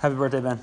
Happy 0.00 0.14
birthday, 0.14 0.40
Ben. 0.40 0.60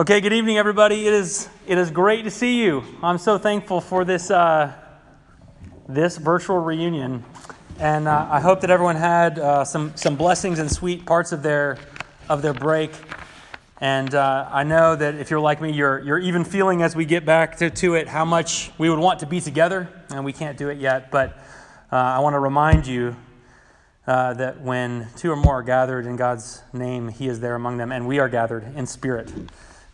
Okay, 0.00 0.20
good 0.20 0.32
evening, 0.32 0.58
everybody. 0.58 1.06
It 1.06 1.12
is 1.12 1.48
it 1.68 1.78
is 1.78 1.92
great 1.92 2.24
to 2.24 2.32
see 2.32 2.60
you. 2.64 2.82
I'm 3.00 3.18
so 3.18 3.38
thankful 3.38 3.80
for 3.80 4.04
this 4.04 4.28
uh, 4.28 4.72
this 5.88 6.16
virtual 6.16 6.58
reunion, 6.58 7.22
and 7.78 8.08
uh, 8.08 8.26
I 8.28 8.40
hope 8.40 8.60
that 8.62 8.70
everyone 8.70 8.96
had 8.96 9.38
uh, 9.38 9.64
some 9.64 9.92
some 9.94 10.16
blessings 10.16 10.58
and 10.58 10.68
sweet 10.68 11.06
parts 11.06 11.30
of 11.30 11.44
their 11.44 11.78
of 12.28 12.42
their 12.42 12.52
break. 12.52 12.90
And 13.80 14.12
uh, 14.12 14.48
I 14.50 14.64
know 14.64 14.96
that 14.96 15.14
if 15.14 15.30
you're 15.30 15.38
like 15.38 15.60
me, 15.60 15.70
you're 15.70 16.00
you're 16.00 16.18
even 16.18 16.42
feeling 16.42 16.82
as 16.82 16.96
we 16.96 17.04
get 17.04 17.24
back 17.24 17.58
to, 17.58 17.70
to 17.70 17.94
it 17.94 18.08
how 18.08 18.24
much 18.24 18.72
we 18.78 18.90
would 18.90 18.98
want 18.98 19.20
to 19.20 19.26
be 19.26 19.40
together, 19.40 19.88
and 20.10 20.24
we 20.24 20.32
can't 20.32 20.58
do 20.58 20.70
it 20.70 20.78
yet. 20.78 21.12
But 21.12 21.38
uh, 21.92 21.96
I 21.96 22.18
want 22.18 22.34
to 22.34 22.40
remind 22.40 22.84
you 22.88 23.14
uh, 24.06 24.34
that 24.34 24.60
when 24.60 25.08
two 25.16 25.30
or 25.30 25.36
more 25.36 25.60
are 25.60 25.62
gathered 25.62 26.06
in 26.06 26.16
God's 26.16 26.62
name, 26.72 27.08
He 27.08 27.28
is 27.28 27.40
there 27.40 27.54
among 27.54 27.78
them, 27.78 27.92
and 27.92 28.06
we 28.06 28.18
are 28.18 28.28
gathered 28.28 28.64
in 28.76 28.86
spirit. 28.86 29.32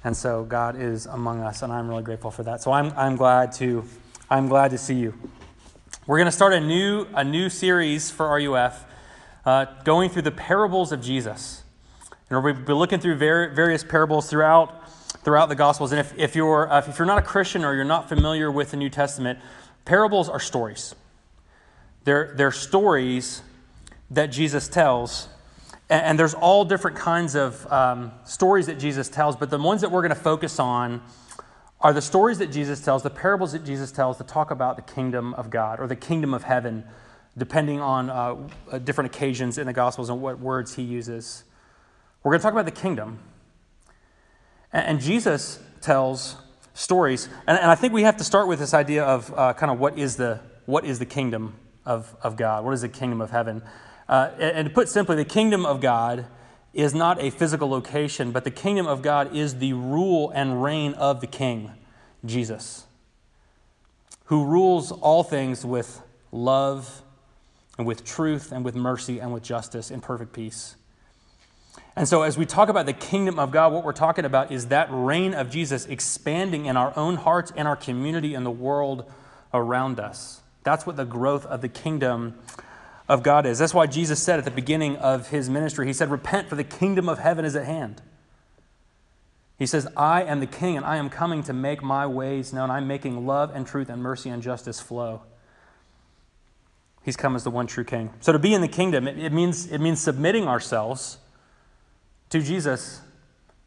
And 0.03 0.17
so 0.17 0.45
God 0.45 0.81
is 0.81 1.07
among 1.07 1.41
us, 1.41 1.63
and 1.63 1.73
I'm 1.73 1.89
really 1.89 2.03
grateful 2.03 2.31
for 2.31 2.43
that. 2.45 2.63
So 2.63 2.73
I'm, 2.73 2.93
I'm 2.97 3.17
glad 3.17 3.53
to 3.53 3.85
I'm 4.31 4.49
glad 4.49 4.71
to 4.71 4.79
see 4.79 4.95
you. 4.95 5.15
We're 6.07 6.19
going 6.19 6.27
to 6.27 6.33
start 6.33 6.53
a 6.53 6.61
new 6.61 7.07
a 7.15 7.23
new 7.23 7.49
series 7.49 8.11
for 8.11 8.27
RUF, 8.29 8.85
uh, 9.45 9.67
going 9.85 10.11
through 10.11 10.23
the 10.23 10.31
parables 10.31 10.93
of 10.93 11.03
Jesus. 11.03 11.63
And 12.31 12.43
we'll 12.43 12.55
be 12.55 12.73
looking 12.73 13.01
through 13.01 13.17
various 13.17 13.85
parables 13.85 14.31
throughout 14.31 14.89
throughout 15.23 15.49
the 15.49 15.57
Gospels. 15.57 15.93
And 15.93 16.01
if, 16.01 16.17
if 16.19 16.35
you're 16.35 16.73
uh, 16.73 16.79
if 16.79 16.99
you're 16.99 17.07
not 17.07 17.19
a 17.19 17.23
Christian 17.23 17.65
or 17.65 17.75
you're 17.75 17.85
not 17.85 18.09
familiar 18.09 18.51
with 18.51 18.71
the 18.71 18.77
New 18.77 18.91
Testament, 18.91 19.39
parables 19.85 20.29
are 20.29 20.41
stories. 20.41 20.95
They're, 22.05 22.33
they're 22.35 22.53
stories 22.53 23.43
that 24.11 24.29
Jesus 24.29 24.69
tells. 24.69 25.29
And, 25.89 26.05
and 26.05 26.19
there's 26.19 26.35
all 26.35 26.65
different 26.65 26.97
kinds 26.97 27.35
of 27.35 27.71
um, 27.73 28.13
stories 28.25 28.67
that 28.67 28.79
Jesus 28.79 29.09
tells, 29.09 29.37
but 29.37 29.51
the 29.51 29.59
ones 29.59 29.81
that 29.81 29.91
we're 29.91 30.03
going 30.03 30.11
to 30.11 30.15
focus 30.15 30.59
on 30.59 31.03
are 31.81 31.93
the 31.93 32.03
stories 32.03 32.39
that 32.39 32.53
Jesus 32.53 32.81
tells, 32.81 33.03
the 33.03 33.11
parables 33.11 33.53
that 33.53 33.65
Jesus 33.65 33.91
tells 33.91 34.19
to 34.19 34.25
talk 34.25 34.51
about 34.51 34.77
the 34.77 34.83
kingdom 34.83 35.33
of 35.35 35.49
God 35.49 35.81
or 35.81 35.87
the 35.87 35.97
kingdom 35.97 36.35
of 36.35 36.43
heaven, 36.43 36.85
depending 37.39 37.81
on 37.81 38.11
uh, 38.11 38.37
uh 38.71 38.79
different 38.79 39.15
occasions 39.15 39.57
in 39.57 39.67
the 39.67 39.73
Gospels 39.73 40.11
and 40.11 40.21
what 40.21 40.39
words 40.39 40.75
he 40.75 40.83
uses. 40.83 41.45
We're 42.23 42.33
going 42.33 42.41
to 42.41 42.43
talk 42.43 42.53
about 42.53 42.67
the 42.67 42.71
kingdom. 42.71 43.19
And, 44.73 44.87
and 44.87 45.01
Jesus 45.01 45.59
tells 45.81 46.37
stories. 46.75 47.29
And, 47.47 47.59
and, 47.59 47.71
I 47.71 47.75
think 47.75 47.93
we 47.93 48.03
have 48.03 48.19
to 48.19 48.25
start 48.25 48.47
with 48.47 48.59
this 48.59 48.75
idea 48.75 49.05
of 49.05 49.33
uh, 49.37 49.55
kind 49.55 49.73
of 49.73 49.81
what 49.81 49.99
is 49.99 50.17
the, 50.17 50.41
what 50.67 50.85
is 50.85 50.99
the 50.99 51.07
kingdom 51.07 51.55
of, 51.85 52.15
of 52.23 52.37
God? 52.37 52.65
What 52.65 52.75
is 52.75 52.83
the 52.83 52.89
kingdom 52.89 53.21
of 53.21 53.31
heaven? 53.31 53.63
Uh, 54.11 54.33
and 54.41 54.69
to 54.69 54.75
put 54.75 54.89
simply, 54.89 55.15
the 55.15 55.25
kingdom 55.25 55.65
of 55.65 55.81
God 55.81 56.27
is 56.75 56.93
not 56.93 57.23
a 57.23 57.31
physical 57.31 57.71
location, 57.71 58.33
but 58.33 58.43
the 58.43 58.51
kingdom 58.51 58.89
of 58.89 59.03
God 59.03 59.37
is 59.37 59.59
the 59.59 59.73
rule 59.73 60.33
and 60.35 60.61
reign 60.61 60.95
of 60.95 61.21
the 61.21 61.29
king, 61.29 61.71
Jesus, 62.25 62.87
who 64.25 64.45
rules 64.45 64.91
all 64.91 65.23
things 65.23 65.65
with 65.65 66.03
love 66.33 67.03
and 67.79 67.87
with 67.87 68.05
truth 68.05 68.51
and 68.51 68.65
with 68.65 68.75
mercy 68.75 69.21
and 69.21 69.33
with 69.33 69.45
justice 69.45 69.93
in 69.93 70.01
perfect 70.01 70.33
peace. 70.33 70.75
And 71.95 72.09
so, 72.09 72.23
as 72.23 72.37
we 72.37 72.47
talk 72.47 72.69
about 72.69 72.87
the 72.87 72.93
kingdom 72.93 73.39
of 73.39 73.53
God, 73.53 73.73
what 73.73 73.85
we're 73.85 73.93
talking 73.93 74.25
about 74.25 74.51
is 74.51 74.67
that 74.67 74.89
reign 74.91 75.35
of 75.35 75.51
Jesus 75.51 75.87
expanding 75.87 76.67
in 76.67 76.77
our 76.77 76.93
own 76.97 77.15
hearts, 77.15 77.53
in 77.53 77.65
our 77.65 77.77
community, 77.77 78.35
in 78.35 78.43
the 78.43 78.51
world 78.51 79.09
around 79.55 80.01
us. 80.01 80.41
That's 80.65 80.85
what 80.85 80.97
the 80.97 81.05
growth 81.05 81.47
of 81.47 81.61
the 81.61 81.69
kingdom 81.69 82.35
of 83.11 83.25
God 83.25 83.45
is. 83.45 83.59
That's 83.59 83.75
why 83.75 83.89
Jesus 83.89 84.23
said 84.23 84.39
at 84.39 84.45
the 84.45 84.53
beginning 84.53 84.97
of 84.97 85.31
his 85.31 85.51
ministry, 85.51 85.85
He 85.85 85.93
said, 85.93 86.13
Repent, 86.13 86.49
for 86.49 86.55
the 86.55 86.63
kingdom 86.63 87.09
of 87.09 87.19
heaven 87.19 87.45
is 87.45 87.57
at 87.57 87.67
hand. 87.67 88.01
He 89.59 89.67
says, 89.67 89.89
I 89.97 90.23
am 90.23 90.39
the 90.39 90.47
king, 90.47 90.77
and 90.77 90.87
I 90.87 90.97
am 90.97 91.11
coming 91.11 91.43
to 91.43 91.53
make 91.53 91.83
my 91.83 92.07
ways 92.07 92.53
known. 92.53 92.71
I'm 92.71 92.87
making 92.87 93.27
love 93.27 93.51
and 93.53 93.67
truth 93.67 93.89
and 93.89 94.01
mercy 94.01 94.31
and 94.31 94.41
justice 94.41 94.81
flow. 94.81 95.23
He's 97.03 97.17
come 97.17 97.35
as 97.35 97.43
the 97.43 97.51
one 97.51 97.67
true 97.67 97.83
king. 97.83 98.11
So 98.21 98.31
to 98.33 98.39
be 98.39 98.55
in 98.55 98.61
the 98.61 98.69
kingdom, 98.69 99.09
it, 99.09 99.19
it 99.19 99.33
means, 99.33 99.67
it 99.67 99.81
means 99.81 100.01
submitting 100.01 100.47
ourselves 100.47 101.19
to 102.29 102.41
Jesus 102.41 103.01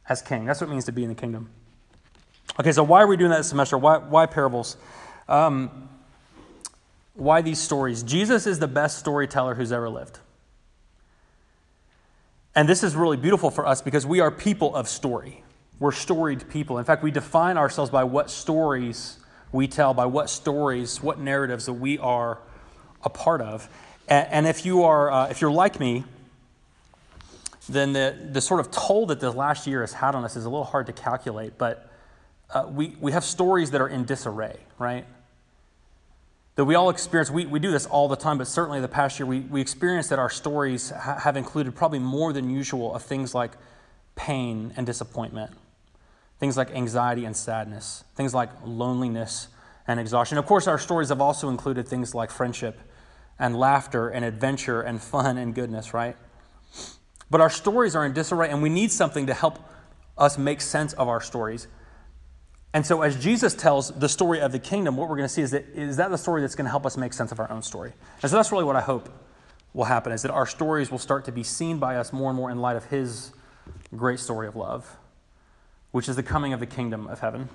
as 0.08 0.22
king. 0.22 0.46
That's 0.46 0.62
what 0.62 0.70
it 0.70 0.72
means 0.72 0.86
to 0.86 0.94
be 0.94 1.04
in 1.04 1.10
the 1.10 1.16
kingdom. 1.16 1.50
Okay, 2.58 2.72
so 2.72 2.82
why 2.82 3.02
are 3.02 3.08
we 3.08 3.18
doing 3.18 3.32
that 3.32 3.38
this 3.38 3.50
semester? 3.50 3.78
Why, 3.78 3.98
why 3.98 4.26
parables? 4.26 4.78
Um, 5.28 5.90
why 7.14 7.42
these 7.42 7.60
stories? 7.60 8.04
Jesus 8.04 8.48
is 8.48 8.60
the 8.60 8.68
best 8.68 8.98
storyteller 9.00 9.56
who's 9.56 9.72
ever 9.72 9.90
lived. 9.90 10.20
And 12.56 12.70
this 12.70 12.84
is 12.84 12.96
really 12.96 13.18
beautiful 13.18 13.50
for 13.50 13.66
us 13.68 13.82
because 13.82 14.06
we 14.06 14.20
are 14.20 14.32
people 14.32 14.76
of 14.76 14.88
story. 14.88 15.44
We're 15.80 15.92
storied 15.92 16.50
people. 16.50 16.78
In 16.78 16.86
fact, 16.86 17.04
we 17.04 17.12
define 17.12 17.58
ourselves 17.58 17.90
by 17.90 18.04
what 18.04 18.30
stories 18.30 19.18
we 19.52 19.68
tell, 19.68 19.94
by 19.94 20.06
what 20.06 20.30
stories, 20.30 21.02
what 21.02 21.20
narratives 21.20 21.66
that 21.66 21.74
we 21.74 21.98
are 21.98 22.40
a 23.04 23.10
part 23.10 23.42
of. 23.42 23.68
And, 24.08 24.46
if 24.46 24.66
you 24.66 24.84
are, 24.84 25.12
uh, 25.12 25.28
if 25.30 25.42
you're 25.42 25.52
like 25.52 25.80
me, 25.80 26.04
then 27.70 27.94
the, 27.94 28.16
the 28.32 28.42
sort 28.42 28.60
of 28.60 28.70
toll 28.70 29.06
that 29.08 29.20
the 29.20 29.32
last 29.32 29.66
year 29.66 29.82
has 29.82 29.94
had 29.94 30.14
on 30.14 30.24
us 30.24 30.36
is 30.36 30.46
a 30.46 30.50
little 30.50 30.66
hard 30.66 30.88
to 30.88 30.94
calculate. 30.94 31.58
But 31.58 31.90
uh, 32.54 32.66
we, 32.70 32.96
we 33.00 33.14
have 33.14 33.24
stories 33.24 33.72
that 33.72 33.82
are 33.82 33.88
in 33.88 34.04
disarray, 34.04 34.58
right? 34.78 35.06
That 36.56 36.66
we 36.66 36.76
all 36.76 36.90
experience, 36.90 37.32
we, 37.32 37.46
we 37.46 37.60
do 37.60 37.72
this 37.72 37.86
all 37.86 38.08
the 38.08 38.16
time, 38.16 38.38
but 38.38 38.48
certainly 38.48 38.80
the 38.80 38.88
past 38.88 39.20
year, 39.20 39.26
we, 39.26 39.40
we 39.40 39.60
experienced 39.60 40.10
that 40.12 40.20
our 40.20 40.30
stories 40.30 40.92
ha- 40.92 41.20
have 41.20 41.36
included 41.36 41.76
probably 41.76 42.00
more 42.00 42.32
than 42.32 42.50
usual 42.50 42.94
of 42.94 43.02
things 43.02 43.34
like 43.34 43.54
pain 44.16 44.74
and 44.78 44.86
disappointment, 44.86 45.52
things 46.40 46.56
like 46.56 46.70
anxiety 46.72 47.26
and 47.26 47.36
sadness, 47.36 48.04
things 48.16 48.34
like 48.34 48.50
loneliness 48.64 49.48
and 49.88 50.00
exhaustion. 50.00 50.38
Of 50.38 50.46
course, 50.46 50.68
our 50.68 50.78
stories 50.78 51.10
have 51.10 51.22
also 51.22 51.50
included 51.50 51.88
things 51.88 52.14
like 52.14 52.30
friendship 52.30 52.80
and 53.40 53.58
laughter 53.58 54.10
and 54.10 54.24
adventure 54.24 54.82
and 54.82 55.02
fun 55.02 55.38
and 55.38 55.56
goodness, 55.56 55.94
right? 55.94 56.16
But 57.32 57.42
our 57.42 57.50
stories 57.50 57.96
are 57.96 58.06
in 58.06 58.14
disarray, 58.14 58.50
and 58.50 58.62
we 58.62 58.70
need 58.70 58.92
something 58.92 59.26
to 59.26 59.34
help 59.34 59.58
us 60.20 60.38
make 60.38 60.62
sense 60.62 60.94
of 60.94 61.08
our 61.08 61.20
stories. 61.20 61.68
And 62.74 62.86
so, 62.86 63.04
as 63.04 63.22
Jesus 63.22 63.54
tells 63.54 63.92
the 63.92 64.10
story 64.10 64.42
of 64.42 64.52
the 64.52 64.60
kingdom, 64.60 64.98
what 64.98 65.08
we're 65.08 65.18
going 65.18 65.28
to 65.28 65.34
see 65.34 65.44
is 65.44 65.52
that 65.52 65.66
is 65.76 65.98
that 65.98 66.10
the 66.10 66.18
story 66.18 66.42
that's 66.42 66.56
going 66.56 66.66
to 66.66 66.72
help 66.72 66.86
us 66.86 66.98
make 66.98 67.14
sense 67.14 67.32
of 67.32 67.40
our 67.40 67.50
own 67.52 67.62
story. 67.62 67.94
And 68.22 68.32
so, 68.32 68.38
that's 68.38 68.52
really 68.52 68.64
what 68.64 68.76
I 68.76 68.82
hope 68.82 69.10
will 69.74 69.86
happen 69.86 70.12
is 70.12 70.22
that 70.22 70.32
our 70.32 70.46
stories 70.46 70.92
will 70.92 71.00
start 71.00 71.26
to 71.26 71.32
be 71.32 71.44
seen 71.44 71.80
by 71.80 71.96
us 71.96 72.14
more 72.14 72.30
and 72.30 72.38
more 72.38 72.52
in 72.52 72.60
light 72.60 72.76
of 72.76 72.86
His 72.86 73.32
great 73.96 74.20
story 74.20 74.48
of 74.48 74.56
love, 74.56 74.98
which 75.92 76.10
is 76.10 76.16
the 76.16 76.24
coming 76.24 76.54
of 76.54 76.60
the 76.60 76.66
kingdom 76.66 77.08
of 77.08 77.20
heaven. 77.20 77.50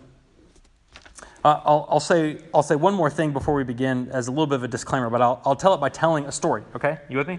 Uh, 1.45 1.61
I'll, 1.65 1.87
I'll, 1.89 2.01
say, 2.01 2.39
I'll 2.53 2.65
say 2.65 2.75
one 2.75 2.95
more 2.95 3.11
thing 3.11 3.33
before 3.33 3.55
we 3.55 3.63
begin 3.63 4.09
as 4.13 4.27
a 4.27 4.31
little 4.31 4.47
bit 4.47 4.57
of 4.57 4.65
a 4.65 4.69
disclaimer, 4.69 5.09
but 5.09 5.23
I'll, 5.23 5.41
I'll 5.45 5.57
tell 5.57 5.73
it 5.73 5.79
by 5.79 5.89
telling 5.89 6.27
a 6.27 6.33
story, 6.33 6.65
okay? 6.75 6.99
You 7.09 7.19
with 7.19 7.29
me? 7.29 7.39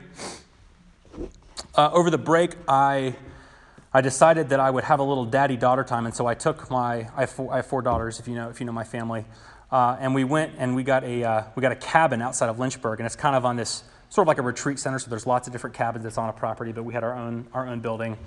Uh, 1.75 1.89
over 1.91 2.09
the 2.09 2.18
break, 2.18 2.56
I 2.68 3.16
I 3.91 4.01
decided 4.01 4.50
that 4.50 4.59
I 4.59 4.69
would 4.69 4.83
have 4.83 5.00
a 5.00 5.03
little 5.03 5.25
daddy 5.25 5.57
daughter 5.57 5.83
time, 5.83 6.05
and 6.05 6.13
so 6.13 6.27
I 6.27 6.35
took 6.35 6.69
my 6.69 7.09
I 7.16 7.22
have 7.22 7.31
four, 7.31 7.51
I 7.51 7.57
have 7.57 7.66
four 7.66 7.81
daughters, 7.81 8.19
if 8.19 8.27
you 8.27 8.35
know 8.35 8.50
if 8.50 8.59
you 8.59 8.66
know 8.67 8.72
my 8.72 8.83
family, 8.83 9.25
uh, 9.72 9.97
and 10.00 10.13
we 10.13 10.23
went 10.23 10.53
and 10.59 10.75
we 10.75 10.83
got 10.83 11.03
a 11.03 11.23
uh, 11.23 11.44
we 11.55 11.61
got 11.61 11.72
a 11.72 11.75
cabin 11.75 12.22
outside 12.22 12.50
of 12.50 12.59
Lynchburg, 12.59 13.00
and 13.00 13.07
it's 13.07 13.16
kind 13.16 13.35
of 13.35 13.45
on 13.45 13.55
this 13.55 13.83
sort 14.09 14.25
of 14.25 14.27
like 14.27 14.38
a 14.38 14.44
retreat 14.44 14.77
center. 14.77 15.00
So 15.00 15.09
there's 15.09 15.25
lots 15.25 15.47
of 15.47 15.53
different 15.53 15.75
cabins 15.75 16.03
that's 16.03 16.19
on 16.19 16.29
a 16.29 16.33
property, 16.33 16.72
but 16.72 16.83
we 16.83 16.94
had 16.94 17.03
our 17.03 17.16
own 17.16 17.47
our 17.51 17.67
own 17.67 17.79
building, 17.79 18.17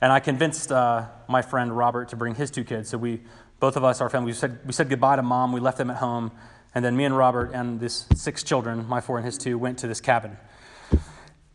and 0.00 0.12
I 0.12 0.20
convinced 0.20 0.70
uh, 0.70 1.06
my 1.28 1.42
friend 1.42 1.76
Robert 1.76 2.10
to 2.10 2.16
bring 2.16 2.36
his 2.36 2.52
two 2.52 2.62
kids. 2.62 2.88
So 2.88 2.96
we 2.96 3.20
both 3.58 3.76
of 3.76 3.82
us, 3.82 4.00
our 4.00 4.08
family, 4.08 4.28
we 4.28 4.34
said 4.34 4.60
we 4.64 4.72
said 4.72 4.88
goodbye 4.88 5.16
to 5.16 5.22
mom. 5.22 5.50
We 5.52 5.58
left 5.58 5.78
them 5.78 5.90
at 5.90 5.96
home, 5.96 6.30
and 6.72 6.84
then 6.84 6.96
me 6.96 7.04
and 7.04 7.16
Robert 7.16 7.50
and 7.52 7.80
this 7.80 8.06
six 8.14 8.44
children, 8.44 8.86
my 8.86 9.00
four 9.00 9.16
and 9.16 9.26
his 9.26 9.36
two, 9.36 9.58
went 9.58 9.78
to 9.78 9.88
this 9.88 10.00
cabin. 10.00 10.36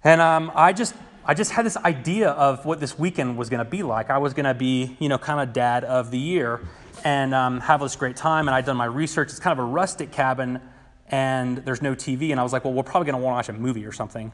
And 0.03 0.19
um, 0.19 0.52
I 0.53 0.73
just 0.73 0.93
I 1.27 1.33
just 1.33 1.51
had 1.51 1.66
this 1.66 1.75
idea 1.77 2.29
of 2.29 2.66
what 2.66 2.79
this 2.79 2.99
weekend 2.99 3.35
was 3.35 3.49
going 3.49 3.63
to 3.63 3.69
be 3.69 3.81
like. 3.81 4.11
I 4.11 4.19
was 4.19 4.35
going 4.35 4.45
to 4.45 4.53
be, 4.53 4.95
you 4.99 5.09
know, 5.09 5.17
kind 5.17 5.41
of 5.41 5.53
dad 5.53 5.83
of 5.83 6.11
the 6.11 6.19
year 6.19 6.61
and 7.03 7.33
um, 7.33 7.61
have 7.61 7.81
this 7.81 7.95
great 7.95 8.16
time. 8.16 8.47
And 8.47 8.53
I'd 8.53 8.66
done 8.66 8.77
my 8.77 8.85
research. 8.85 9.29
It's 9.29 9.39
kind 9.39 9.57
of 9.57 9.66
a 9.66 9.67
rustic 9.67 10.11
cabin, 10.11 10.61
and 11.07 11.57
there's 11.57 11.81
no 11.81 11.95
TV. 11.95 12.29
And 12.29 12.39
I 12.39 12.43
was 12.43 12.53
like, 12.53 12.63
well, 12.63 12.73
we're 12.73 12.83
probably 12.83 13.11
going 13.11 13.19
to 13.19 13.25
want 13.25 13.33
to 13.33 13.51
watch 13.53 13.57
a 13.57 13.59
movie 13.59 13.87
or 13.87 13.91
something. 13.91 14.31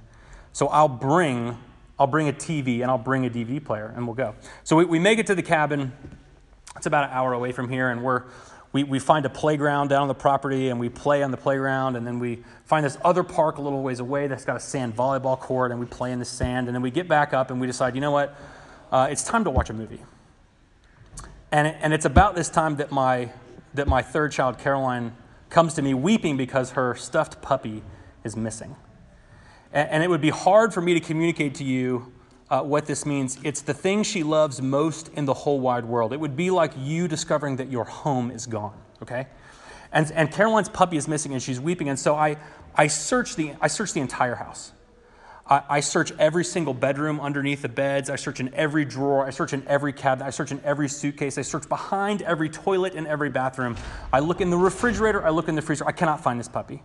So 0.51 0.67
I'll 0.67 0.89
bring, 0.89 1.57
I'll 1.97 2.07
bring 2.07 2.27
a 2.27 2.33
TV 2.33 2.81
and 2.81 2.91
I'll 2.91 2.97
bring 2.97 3.25
a 3.25 3.29
DVD 3.29 3.63
player, 3.63 3.94
and 3.95 4.05
we'll 4.05 4.15
go. 4.15 4.35
So 4.65 4.75
we, 4.75 4.83
we 4.83 4.99
make 4.99 5.17
it 5.17 5.27
to 5.27 5.35
the 5.35 5.44
cabin. 5.44 5.94
It's 6.75 6.87
about 6.87 7.05
an 7.05 7.11
hour 7.11 7.31
away 7.31 7.53
from 7.53 7.69
here, 7.69 7.89
and 7.89 8.03
we're 8.03 8.23
we, 8.73 8.83
we 8.83 9.00
find 9.00 9.25
a 9.25 9.29
playground 9.29 9.89
down 9.89 10.03
on 10.03 10.07
the 10.07 10.13
property 10.13 10.69
and 10.69 10.79
we 10.79 10.89
play 10.89 11.23
on 11.23 11.31
the 11.31 11.38
playground 11.38 11.95
and 11.95 12.07
then 12.07 12.19
we 12.19 12.44
find 12.65 12.85
this 12.85 12.97
other 13.03 13.23
park 13.23 13.57
a 13.57 13.62
little 13.62 13.83
ways 13.83 14.00
away 14.00 14.27
that's 14.27 14.45
got 14.45 14.56
a 14.56 14.62
sand 14.62 14.95
volleyball 14.95 15.38
court 15.38 15.71
and 15.71 15.79
we 15.79 15.85
play 15.85 16.12
in 16.12 16.19
the 16.19 16.25
sand 16.25 16.68
and 16.68 16.75
then 16.75 16.81
we 16.81 16.91
get 16.91 17.07
back 17.07 17.33
up 17.33 17.51
and 17.51 17.59
we 17.59 17.68
decide 17.68 17.95
you 17.95 18.01
know 18.01 18.12
what? 18.12 18.35
Uh, 18.91 19.07
it's 19.09 19.23
time 19.23 19.44
to 19.44 19.50
watch 19.50 19.69
a 19.69 19.73
movie. 19.73 20.01
And, 21.51 21.68
it, 21.68 21.77
and 21.81 21.94
it's 21.94 22.06
about 22.06 22.35
this 22.35 22.50
time 22.50 22.77
that 22.77 22.91
my 22.91 23.31
that 23.73 23.88
my 23.88 24.01
third 24.01 24.31
child 24.31 24.57
caroline 24.57 25.15
comes 25.50 25.73
to 25.75 25.81
me 25.81 25.94
weeping 25.94 26.38
because 26.38 26.71
her 26.71 26.95
stuffed 26.95 27.41
puppy 27.41 27.83
is 28.23 28.35
missing. 28.35 28.75
And, 29.71 29.89
and 29.89 30.03
it 30.03 30.09
would 30.09 30.21
be 30.21 30.29
hard 30.29 30.73
for 30.73 30.81
me 30.81 30.94
to 30.94 31.00
communicate 31.00 31.56
to 31.56 31.63
you 31.63 32.12
uh, 32.51 32.62
what 32.62 32.86
this 32.86 33.06
means. 33.06 33.39
It's 33.44 33.62
the 33.62 33.74
thing 33.74 34.03
she 34.03 34.24
loves 34.24 34.62
most 34.62 35.07
in 35.13 35.25
the 35.25 35.33
whole 35.33 35.59
wide 35.62 35.86
world. 35.86 36.12
It 36.12 36.19
would 36.19 36.36
be 36.36 36.51
like 36.51 36.74
you 36.77 37.07
discovering 37.07 37.56
that 37.56 37.71
your 37.71 37.86
home 37.86 38.30
is 38.30 38.45
gone, 38.45 38.77
okay? 39.01 39.27
And, 39.94 40.12
and 40.12 40.30
Caroline's 40.30 40.69
puppy 40.69 40.98
is 40.98 41.07
missing 41.07 41.31
and 41.31 41.42
she's 41.42 41.62
weeping. 41.62 41.88
And 41.88 41.98
so 41.98 42.13
I, 42.13 42.38
I, 42.75 42.88
search, 42.88 43.38
the, 43.38 43.53
I 43.62 43.68
search 43.68 43.94
the 43.94 44.01
entire 44.01 44.36
house. 44.36 44.74
I, 45.48 45.63
I 45.69 45.80
search 45.80 46.12
every 46.19 46.44
single 46.44 46.74
bedroom 46.74 47.21
underneath 47.21 47.62
the 47.62 47.69
beds. 47.69 48.09
I 48.09 48.18
search 48.18 48.42
in 48.42 48.54
every 48.54 48.83
drawer. 48.83 49.25
I 49.25 49.30
search 49.30 49.54
in 49.54 49.65
every 49.65 49.94
cabinet. 49.94 50.27
I 50.27 50.30
search 50.30 50.51
in 50.51 50.62
every 50.65 50.89
suitcase. 50.89 51.38
I 51.38 51.44
search 51.44 51.69
behind 51.69 52.21
every 52.21 52.50
toilet 52.50 52.95
in 52.95 53.07
every 53.07 53.30
bathroom. 53.30 53.77
I 54.12 54.19
look 54.19 54.42
in 54.42 54.50
the 54.50 54.57
refrigerator. 54.57 55.25
I 55.25 55.30
look 55.30 55.47
in 55.47 55.56
the 55.56 55.62
freezer. 55.62 55.88
I 55.88 55.94
cannot 55.94 56.21
find 56.21 56.38
this 56.38 56.50
puppy. 56.50 56.83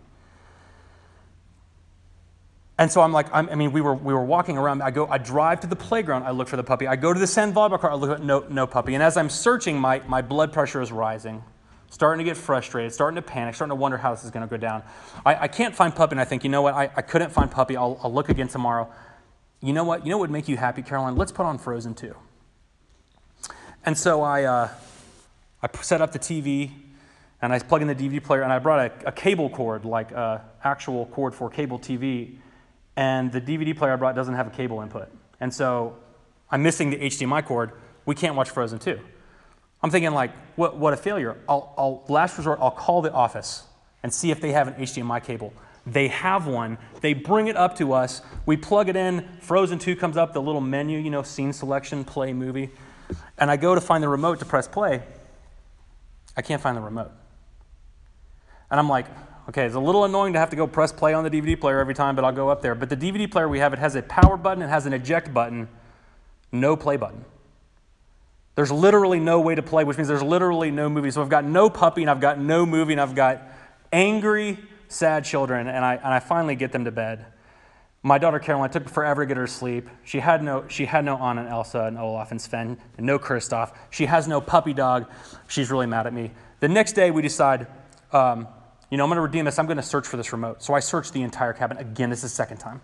And 2.79 2.93
so 2.93 3.01
I'm 3.01 3.13
like, 3.13 3.27
I'm, 3.33 3.49
i 3.49 3.55
mean, 3.55 3.73
we 3.73 3.81
were, 3.81 3.95
we 3.95 4.13
were 4.13 4.25
walking 4.25 4.59
around. 4.59 4.83
I 4.83 4.91
go, 4.91 5.07
I 5.07 5.17
drive 5.19 5.61
to 5.61 5.67
the 5.67 5.77
playground. 5.77 6.25
I 6.25 6.31
look 6.31 6.49
for 6.49 6.57
the 6.57 6.65
puppy. 6.65 6.87
I 6.87 6.97
go 6.97 7.13
to 7.13 7.19
the 7.19 7.27
sand 7.27 7.55
volleyball 7.55 7.81
court. 7.81 7.93
I 7.93 7.97
look 7.97 8.11
at 8.11 8.23
no, 8.23 8.41
no 8.51 8.67
puppy. 8.67 8.95
And 8.95 9.03
as 9.03 9.17
I'm 9.17 9.31
searching, 9.31 9.79
my, 9.79 10.01
my 10.07 10.21
blood 10.21 10.53
pressure 10.53 10.83
is 10.83 10.93
rising, 10.93 11.43
starting 11.89 12.25
to 12.25 12.31
get 12.31 12.37
frustrated, 12.37 12.93
starting 12.93 13.17
to 13.17 13.23
panic, 13.23 13.55
starting 13.55 13.71
to 13.71 13.81
wonder 13.81 13.97
how 13.97 14.13
this 14.13 14.25
is 14.25 14.31
going 14.31 14.47
to 14.47 14.51
go 14.51 14.59
down. 14.59 14.83
I, 15.25 15.45
I 15.45 15.49
can't 15.49 15.75
find 15.75 15.95
puppy, 15.95 16.13
and 16.13 16.21
I 16.21 16.27
think, 16.27 16.45
you 16.45 16.51
know 16.51 16.61
what? 16.61 16.75
I, 16.75 16.91
I 16.95 17.01
couldn't 17.01 17.31
find 17.31 17.51
puppy. 17.51 17.79
I'll, 17.79 17.99
I'll 18.03 18.13
look 18.13 18.29
again 18.29 18.49
tomorrow. 18.49 18.93
You 19.63 19.73
know 19.73 19.85
what? 19.85 20.05
You 20.05 20.11
know 20.11 20.19
what 20.19 20.29
would 20.29 20.31
make 20.31 20.47
you 20.47 20.59
happy, 20.59 20.83
Caroline? 20.83 21.17
Let's 21.17 21.33
put 21.33 21.47
on 21.47 21.57
Frozen 21.57 21.95
2. 21.95 22.15
And 23.87 23.97
so 23.97 24.21
I, 24.21 24.45
uh, 24.45 24.69
I 25.63 25.69
set 25.81 26.03
up 26.03 26.13
the 26.13 26.19
TV 26.19 26.73
and 27.41 27.53
I 27.53 27.59
plug 27.59 27.81
in 27.81 27.89
the 27.89 27.95
DVD 27.95 28.23
player, 28.23 28.43
and 28.43 28.53
I 28.53 28.59
brought 28.59 28.81
a, 28.81 29.09
a 29.09 29.13
cable 29.13 29.49
cord, 29.49 29.87
like 29.87 30.11
an 30.11 30.17
uh, 30.19 30.41
actual 30.63 31.07
cord 31.07 31.35
for 31.35 31.49
cable 31.49 31.79
TV 31.79 32.37
and 32.97 33.31
the 33.31 33.41
DVD 33.41 33.77
player 33.77 33.93
I 33.93 33.97
brought 33.97 34.15
doesn't 34.15 34.35
have 34.35 34.47
a 34.47 34.51
cable 34.51 34.81
input. 34.81 35.09
And 35.41 35.53
so 35.53 35.97
I'm 36.51 36.63
missing 36.63 36.91
the 36.91 36.97
HDMI 36.97 37.45
cord. 37.45 37.73
We 38.07 38.15
can't 38.15 38.35
watch 38.35 38.51
Frozen 38.51 38.79
2. 38.79 38.99
I'm 39.83 39.91
thinking, 39.91 40.13
like, 40.13 40.33
what, 40.57 40.77
what 40.77 40.95
a 40.95 40.97
failure. 40.97 41.37
I'll, 41.49 41.75
I'll, 41.77 42.05
last 42.09 42.39
resort, 42.39 42.59
I'll 42.63 42.71
call 42.71 43.03
the 43.03 43.13
office 43.13 43.65
and 44.03 44.13
see 44.13 44.31
if 44.31 44.41
they 44.41 44.53
have 44.53 44.69
an 44.69 44.75
HDMI 44.75 45.23
cable. 45.23 45.53
They 45.87 46.09
have 46.09 46.47
one. 46.47 46.79
They 47.01 47.13
bring 47.13 47.47
it 47.47 47.57
up 47.57 47.77
to 47.77 47.93
us. 47.93 48.23
We 48.47 48.57
plug 48.57 48.89
it 48.89 48.97
in. 48.97 49.29
Frozen 49.41 49.79
2 49.79 49.95
comes 49.97 50.17
up, 50.17 50.33
the 50.33 50.43
little 50.43 50.61
menu, 50.61 50.99
you 50.99 51.11
know, 51.11 51.23
scene 51.23 51.53
selection, 51.53 52.05
play 52.05 52.33
movie. 52.33 52.71
And 53.39 53.51
I 53.51 53.57
go 53.57 53.75
to 53.75 53.81
find 53.81 54.03
the 54.03 54.09
remote 54.09 54.41
to 54.41 54.45
press 54.45 54.67
play. 54.67 55.03
I 56.37 56.43
can't 56.43 56.61
find 56.61 56.77
the 56.77 56.81
remote. 56.81 57.13
And 58.71 58.81
I'm 58.81 58.89
like, 58.89 59.07
Okay, 59.49 59.65
it's 59.65 59.77
a 59.77 59.81
little 59.81 60.05
annoying 60.05 60.33
to 60.33 60.41
have 60.41 60.51
to 60.51 60.57
go 60.57 60.67
press 60.67 60.91
play 60.91 61.15
on 61.15 61.23
the 61.23 61.31
DVD 61.31 61.59
player 61.59 61.79
every 61.79 61.95
time, 61.95 62.17
but 62.17 62.25
I'll 62.25 62.33
go 62.33 62.49
up 62.49 62.63
there. 62.63 62.75
But 62.75 62.89
the 62.89 62.97
DVD 62.97 63.31
player 63.31 63.49
we 63.49 63.61
have, 63.61 63.73
it 63.73 63.79
has 63.79 63.95
a 63.95 64.03
power 64.03 64.37
button, 64.37 64.63
it 64.63 64.69
has 64.69 64.87
an 64.87 64.93
eject 64.93 65.33
button, 65.33 65.69
no 66.51 66.77
play 66.77 66.97
button. 66.97 67.25
There's 68.57 68.73
literally 68.73 69.21
no 69.21 69.41
way 69.41 69.55
to 69.55 69.63
play, 69.63 69.85
which 69.85 69.99
means 69.99 70.09
there's 70.09 70.23
literally 70.23 70.71
no 70.71 70.89
movie. 70.89 71.11
So 71.13 71.23
I've 71.23 71.29
got 71.29 71.45
no 71.45 71.71
puppy, 71.71 72.03
and 72.03 72.11
I've 72.11 72.21
got 72.21 72.41
no 72.41 72.67
movie, 72.67 72.93
and 72.93 73.01
I've 73.01 73.15
got 73.15 73.43
angry, 73.93 74.59
sad 74.89 75.25
children, 75.25 75.69
and 75.69 75.85
I, 75.85 75.95
and 75.95 76.07
I 76.07 76.19
finally 76.19 76.57
get 76.57 76.73
them 76.73 76.85
to 76.85 76.91
bed. 76.91 77.27
My 78.03 78.19
daughter 78.19 78.39
Caroline 78.39 78.71
took 78.71 78.89
forever 78.89 79.23
to 79.23 79.27
get 79.27 79.37
her 79.37 79.47
to 79.47 79.53
sleep. 79.53 79.89
She 80.05 80.21
had 80.21 80.43
no, 80.43 80.65
she 80.69 80.87
had 80.87 81.05
no 81.05 81.17
Anna 81.19 81.43
and 81.43 81.51
Elsa 81.51 81.85
and 81.85 81.99
Olaf 81.99 82.31
and 82.31 82.41
Sven, 82.41 82.79
and 82.97 83.07
no 83.07 83.19
Kristoff. 83.19 83.75
She 83.91 84.07
has 84.07 84.27
no 84.27 84.41
puppy 84.41 84.73
dog. 84.73 85.07
She's 85.47 85.71
really 85.71 85.87
mad 85.87 86.07
at 86.07 86.15
me. 86.15 86.33
The 86.59 86.69
next 86.69 86.93
day, 86.93 87.11
we 87.11 87.23
decide 87.23 87.67
um, 88.13 88.49
you 88.91 88.97
know, 88.97 89.05
I'm 89.05 89.11
going 89.11 89.17
to 89.17 89.23
redeem 89.23 89.45
this. 89.45 89.59
I'm 89.59 89.67
going 89.67 89.77
to 89.79 89.83
search 89.83 90.07
for 90.07 90.17
this 90.17 90.33
remote. 90.33 90.63
So 90.63 90.75
I 90.75 90.81
search 90.81 91.13
the 91.13 91.23
entire 91.23 91.53
cabin. 91.53 91.77
Again, 91.79 92.11
this 92.11 92.21
is 92.21 92.31
the 92.31 92.37
second 92.37 92.59
time. 92.59 92.81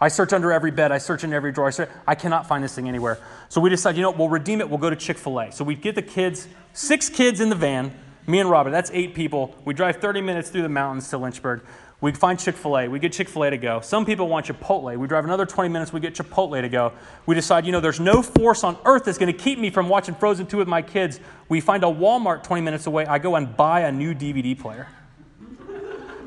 I 0.00 0.08
search 0.08 0.32
under 0.32 0.50
every 0.50 0.72
bed. 0.72 0.90
I 0.90 0.98
search 0.98 1.22
in 1.22 1.32
every 1.32 1.52
drawer. 1.52 1.68
I, 1.68 1.70
search, 1.70 1.88
I 2.06 2.16
cannot 2.16 2.46
find 2.46 2.62
this 2.62 2.74
thing 2.74 2.88
anywhere. 2.88 3.18
So 3.48 3.60
we 3.60 3.70
decide, 3.70 3.96
you 3.96 4.02
know, 4.02 4.10
we'll 4.10 4.28
redeem 4.28 4.60
it. 4.60 4.68
We'll 4.68 4.78
go 4.78 4.90
to 4.90 4.96
Chick 4.96 5.16
fil 5.16 5.40
A. 5.40 5.52
So 5.52 5.64
we 5.64 5.76
get 5.76 5.94
the 5.94 6.02
kids, 6.02 6.48
six 6.72 7.08
kids 7.08 7.40
in 7.40 7.50
the 7.50 7.54
van, 7.54 7.96
me 8.26 8.40
and 8.40 8.50
Robert. 8.50 8.70
That's 8.70 8.90
eight 8.92 9.14
people. 9.14 9.54
We 9.64 9.74
drive 9.74 9.96
30 9.96 10.20
minutes 10.20 10.50
through 10.50 10.62
the 10.62 10.68
mountains 10.68 11.08
to 11.10 11.18
Lynchburg. 11.18 11.62
We 12.02 12.10
find 12.10 12.36
Chick 12.36 12.56
fil 12.56 12.76
A. 12.76 12.88
We 12.88 12.98
get 12.98 13.12
Chick 13.12 13.28
fil 13.28 13.44
A 13.44 13.50
to 13.50 13.56
go. 13.56 13.80
Some 13.80 14.04
people 14.04 14.28
want 14.28 14.46
Chipotle. 14.46 14.96
We 14.96 15.06
drive 15.06 15.24
another 15.24 15.46
20 15.46 15.68
minutes. 15.70 15.92
We 15.92 16.00
get 16.00 16.14
Chipotle 16.14 16.60
to 16.60 16.68
go. 16.68 16.92
We 17.26 17.36
decide, 17.36 17.64
you 17.64 17.70
know, 17.70 17.80
there's 17.80 18.00
no 18.00 18.22
force 18.22 18.64
on 18.64 18.76
earth 18.84 19.04
that's 19.04 19.18
going 19.18 19.32
to 19.32 19.38
keep 19.38 19.60
me 19.60 19.70
from 19.70 19.88
watching 19.88 20.16
Frozen 20.16 20.46
2 20.46 20.56
with 20.56 20.66
my 20.66 20.82
kids. 20.82 21.20
We 21.48 21.60
find 21.60 21.84
a 21.84 21.86
Walmart 21.86 22.42
20 22.42 22.60
minutes 22.60 22.88
away. 22.88 23.06
I 23.06 23.20
go 23.20 23.36
and 23.36 23.56
buy 23.56 23.82
a 23.82 23.92
new 23.92 24.16
DVD 24.16 24.58
player. 24.58 24.88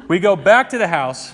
We 0.08 0.20
go 0.20 0.38
back 0.38 0.70
to 0.70 0.78
the 0.78 0.88
house. 0.88 1.34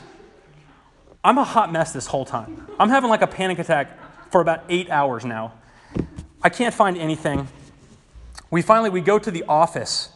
I'm 1.24 1.38
a 1.38 1.44
hot 1.44 1.72
mess 1.72 1.94
this 1.94 2.08
whole 2.08 2.26
time. 2.26 2.68
I'm 2.80 2.90
having 2.90 3.12
like 3.12 3.22
a 3.22 3.28
panic 3.28 3.60
attack 3.60 3.96
for 4.32 4.42
about 4.42 4.64
eight 4.70 4.90
hours 4.90 5.24
now. 5.24 5.54
I 6.42 6.50
can't 6.50 6.74
find 6.74 6.98
anything. 6.98 7.48
We 8.50 8.64
finally 8.64 8.90
we 8.90 9.02
go 9.02 9.20
to 9.20 9.30
the 9.30 9.44
office 9.48 10.10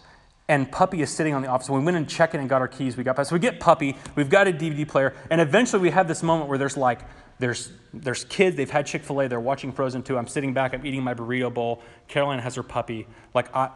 and 0.48 0.72
Puppy 0.72 1.02
is 1.02 1.10
sitting 1.10 1.34
on 1.34 1.42
the 1.42 1.48
office. 1.48 1.70
We 1.70 1.80
went 1.80 1.98
and 1.98 2.08
checked 2.08 2.36
in 2.36 2.40
and 2.40 2.50
got 2.50 2.62
our 2.62 2.68
keys. 2.68 2.96
We 2.96 3.04
got 3.04 3.16
past. 3.16 3.30
So 3.30 3.36
we 3.36 3.40
get 3.40 3.60
Puppy. 3.60 3.96
We've 4.16 4.30
got 4.30 4.48
a 4.48 4.54
DVD 4.54 4.88
player, 4.88 5.16
and 5.30 5.42
eventually 5.42 5.82
we 5.82 5.90
have 5.90 6.08
this 6.08 6.22
moment 6.22 6.50
where 6.50 6.58
there's 6.58 6.78
like 6.78 7.02
there's 7.40 7.72
there's 7.94 8.24
kids. 8.26 8.56
They've 8.56 8.70
had 8.70 8.86
Chick 8.86 9.04
Fil 9.04 9.22
A. 9.22 9.28
They're 9.28 9.40
watching 9.40 9.72
Frozen 9.72 10.04
2. 10.04 10.18
I'm 10.18 10.28
sitting 10.28 10.54
back. 10.54 10.74
I'm 10.74 10.86
eating 10.86 11.04
my 11.04 11.14
burrito 11.14 11.54
bowl. 11.54 11.82
Caroline 12.08 12.40
has 12.40 12.56
her 12.56 12.64
puppy. 12.64 13.08
Like 13.34 13.54
I, 13.56 13.70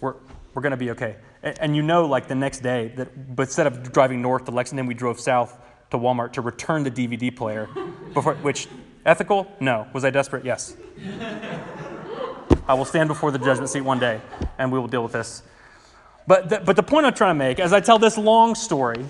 we're 0.00 0.14
we're 0.54 0.62
gonna 0.62 0.76
be 0.76 0.90
okay. 0.90 1.16
And, 1.42 1.58
and 1.60 1.76
you 1.76 1.82
know, 1.82 2.06
like 2.06 2.28
the 2.28 2.34
next 2.34 2.60
day 2.60 2.92
that, 2.96 3.34
but 3.36 3.44
instead 3.44 3.66
of 3.66 3.92
driving 3.92 4.20
north 4.20 4.44
to 4.44 4.50
Lexington, 4.50 4.86
we 4.86 4.94
drove 4.94 5.18
south 5.18 5.58
to 5.90 5.98
Walmart 5.98 6.32
to 6.32 6.40
return 6.40 6.82
the 6.82 6.90
DVD 6.90 7.34
player. 7.34 7.68
Before 8.14 8.34
which 8.36 8.68
ethical? 9.04 9.50
No. 9.60 9.86
Was 9.92 10.04
I 10.04 10.10
desperate? 10.10 10.44
Yes. 10.44 10.76
I 12.68 12.74
will 12.74 12.84
stand 12.84 13.08
before 13.08 13.30
the 13.30 13.38
judgment 13.38 13.70
seat 13.70 13.82
one 13.82 14.00
day, 14.00 14.20
and 14.58 14.72
we 14.72 14.78
will 14.80 14.88
deal 14.88 15.04
with 15.04 15.12
this. 15.12 15.44
But 16.26 16.48
the, 16.48 16.60
but 16.60 16.76
the 16.76 16.82
point 16.82 17.06
I'm 17.06 17.14
trying 17.14 17.30
to 17.30 17.38
make, 17.38 17.60
as 17.60 17.72
I 17.72 17.80
tell 17.80 17.98
this 17.98 18.18
long 18.18 18.54
story, 18.54 19.04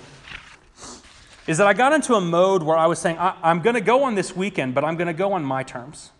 is 1.46 1.58
that 1.58 1.66
I 1.66 1.72
got 1.72 1.92
into 1.92 2.14
a 2.14 2.20
mode 2.20 2.62
where 2.62 2.76
I 2.76 2.86
was 2.86 2.98
saying, 2.98 3.18
I, 3.18 3.36
I'm 3.42 3.60
going 3.60 3.74
to 3.74 3.80
go 3.80 4.02
on 4.02 4.14
this 4.14 4.34
weekend, 4.34 4.74
but 4.74 4.84
I'm 4.84 4.96
going 4.96 5.06
to 5.06 5.14
go 5.14 5.32
on 5.32 5.44
my 5.44 5.62
terms. 5.62 6.10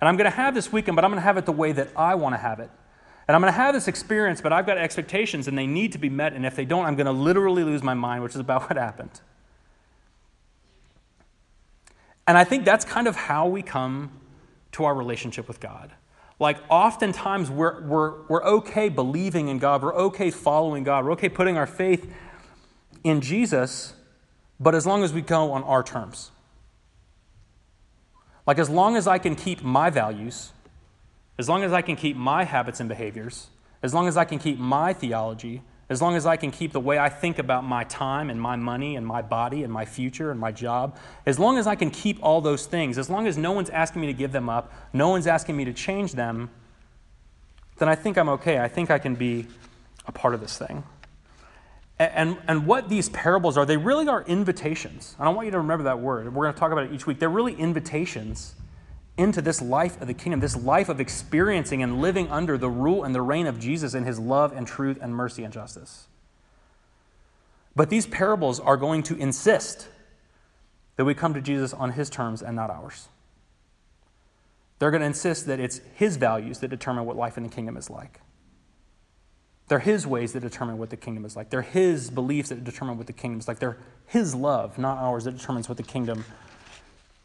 And 0.00 0.08
I'm 0.08 0.16
going 0.16 0.30
to 0.30 0.36
have 0.36 0.54
this 0.54 0.72
weekend, 0.72 0.96
but 0.96 1.04
I'm 1.04 1.10
going 1.10 1.20
to 1.20 1.24
have 1.24 1.38
it 1.38 1.46
the 1.46 1.52
way 1.52 1.72
that 1.72 1.88
I 1.96 2.14
want 2.16 2.34
to 2.34 2.38
have 2.38 2.60
it. 2.60 2.70
And 3.28 3.34
I'm 3.34 3.40
going 3.40 3.52
to 3.52 3.56
have 3.56 3.74
this 3.74 3.88
experience, 3.88 4.40
but 4.40 4.52
I've 4.52 4.66
got 4.66 4.78
expectations 4.78 5.48
and 5.48 5.56
they 5.56 5.66
need 5.66 5.92
to 5.92 5.98
be 5.98 6.08
met. 6.08 6.32
And 6.32 6.44
if 6.44 6.54
they 6.54 6.64
don't, 6.64 6.84
I'm 6.84 6.96
going 6.96 7.06
to 7.06 7.12
literally 7.12 7.64
lose 7.64 7.82
my 7.82 7.94
mind, 7.94 8.22
which 8.22 8.34
is 8.34 8.40
about 8.40 8.62
what 8.68 8.76
happened. 8.76 9.20
And 12.26 12.36
I 12.36 12.44
think 12.44 12.64
that's 12.64 12.84
kind 12.84 13.06
of 13.06 13.16
how 13.16 13.46
we 13.46 13.62
come 13.62 14.10
to 14.72 14.84
our 14.84 14.94
relationship 14.94 15.48
with 15.48 15.60
God. 15.60 15.92
Like, 16.38 16.58
oftentimes 16.68 17.50
we're, 17.50 17.80
we're, 17.82 18.26
we're 18.28 18.44
okay 18.44 18.88
believing 18.88 19.48
in 19.48 19.58
God, 19.58 19.82
we're 19.82 19.94
okay 19.94 20.30
following 20.30 20.84
God, 20.84 21.04
we're 21.04 21.12
okay 21.12 21.30
putting 21.30 21.56
our 21.56 21.66
faith 21.66 22.12
in 23.02 23.20
Jesus, 23.20 23.94
but 24.60 24.74
as 24.74 24.86
long 24.86 25.02
as 25.02 25.12
we 25.12 25.22
go 25.22 25.52
on 25.52 25.62
our 25.64 25.82
terms. 25.82 26.30
Like, 28.46 28.58
as 28.58 28.68
long 28.68 28.96
as 28.96 29.06
I 29.06 29.18
can 29.18 29.34
keep 29.34 29.62
my 29.62 29.90
values, 29.90 30.52
as 31.38 31.48
long 31.48 31.62
as 31.62 31.72
I 31.72 31.82
can 31.82 31.96
keep 31.96 32.16
my 32.16 32.44
habits 32.44 32.80
and 32.80 32.88
behaviors, 32.88 33.48
as 33.82 33.94
long 33.94 34.06
as 34.06 34.16
I 34.16 34.24
can 34.24 34.38
keep 34.38 34.58
my 34.58 34.92
theology, 34.92 35.62
as 35.88 36.02
long 36.02 36.16
as 36.16 36.26
I 36.26 36.36
can 36.36 36.50
keep 36.50 36.72
the 36.72 36.80
way 36.80 36.98
I 36.98 37.08
think 37.08 37.38
about 37.38 37.64
my 37.64 37.84
time 37.84 38.28
and 38.28 38.40
my 38.40 38.56
money 38.56 38.96
and 38.96 39.06
my 39.06 39.22
body 39.22 39.62
and 39.62 39.72
my 39.72 39.84
future 39.84 40.30
and 40.32 40.40
my 40.40 40.50
job, 40.50 40.98
as 41.24 41.38
long 41.38 41.58
as 41.58 41.66
I 41.66 41.76
can 41.76 41.90
keep 41.90 42.18
all 42.22 42.40
those 42.40 42.66
things, 42.66 42.98
as 42.98 43.08
long 43.08 43.26
as 43.26 43.38
no 43.38 43.52
one's 43.52 43.70
asking 43.70 44.00
me 44.00 44.08
to 44.08 44.12
give 44.12 44.32
them 44.32 44.48
up, 44.48 44.72
no 44.92 45.08
one's 45.08 45.28
asking 45.28 45.56
me 45.56 45.64
to 45.64 45.72
change 45.72 46.12
them, 46.12 46.50
then 47.78 47.88
I 47.88 47.94
think 47.94 48.18
I'm 48.18 48.28
okay. 48.30 48.58
I 48.58 48.66
think 48.66 48.90
I 48.90 48.98
can 48.98 49.14
be 49.14 49.46
a 50.06 50.12
part 50.12 50.34
of 50.34 50.40
this 50.40 50.58
thing. 50.58 50.82
And, 51.98 52.36
and, 52.46 52.66
what 52.66 52.90
these 52.90 53.08
parables 53.08 53.56
are, 53.56 53.64
they 53.64 53.78
really 53.78 54.06
are 54.06 54.22
invitations. 54.24 55.14
And 55.16 55.22
I 55.22 55.24
don't 55.28 55.36
want 55.36 55.46
you 55.46 55.52
to 55.52 55.58
remember 55.58 55.84
that 55.84 55.98
word. 55.98 56.26
We're 56.34 56.44
going 56.44 56.52
to 56.52 56.60
talk 56.60 56.70
about 56.70 56.84
it 56.84 56.92
each 56.92 57.06
week. 57.06 57.18
They're 57.18 57.30
really 57.30 57.54
invitations 57.54 58.54
into 59.16 59.40
this 59.40 59.62
life 59.62 60.00
of 60.00 60.06
the 60.06 60.14
kingdom, 60.14 60.40
this 60.40 60.56
life 60.56 60.88
of 60.88 61.00
experiencing 61.00 61.82
and 61.82 62.00
living 62.00 62.28
under 62.30 62.58
the 62.58 62.68
rule 62.68 63.04
and 63.04 63.14
the 63.14 63.22
reign 63.22 63.46
of 63.46 63.58
Jesus 63.58 63.94
and 63.94 64.06
his 64.06 64.18
love 64.18 64.52
and 64.52 64.66
truth 64.66 64.98
and 65.00 65.14
mercy 65.14 65.42
and 65.42 65.52
justice. 65.52 66.06
But 67.74 67.90
these 67.90 68.06
parables 68.06 68.60
are 68.60 68.76
going 68.76 69.02
to 69.04 69.16
insist 69.16 69.88
that 70.96 71.04
we 71.04 71.14
come 71.14 71.34
to 71.34 71.40
Jesus 71.40 71.72
on 71.72 71.92
his 71.92 72.08
terms 72.08 72.42
and 72.42 72.56
not 72.56 72.70
ours. 72.70 73.08
They're 74.78 74.90
going 74.90 75.02
to 75.02 75.06
insist 75.06 75.46
that 75.46 75.60
it's 75.60 75.80
his 75.94 76.16
values 76.16 76.58
that 76.60 76.68
determine 76.68 77.04
what 77.06 77.16
life 77.16 77.36
in 77.36 77.42
the 77.42 77.48
kingdom 77.48 77.76
is 77.76 77.88
like. 77.88 78.20
They're 79.68 79.78
his 79.78 80.06
ways 80.06 80.32
that 80.34 80.40
determine 80.40 80.78
what 80.78 80.90
the 80.90 80.96
kingdom 80.96 81.24
is 81.24 81.34
like. 81.34 81.50
They're 81.50 81.62
his 81.62 82.10
beliefs 82.10 82.50
that 82.50 82.62
determine 82.62 82.98
what 82.98 83.06
the 83.06 83.12
kingdom 83.12 83.40
is 83.40 83.48
like. 83.48 83.58
They're 83.58 83.78
his 84.06 84.34
love, 84.34 84.78
not 84.78 84.98
ours, 84.98 85.24
that 85.24 85.36
determines 85.36 85.68
what 85.68 85.76
the 85.76 85.82
kingdom 85.82 86.24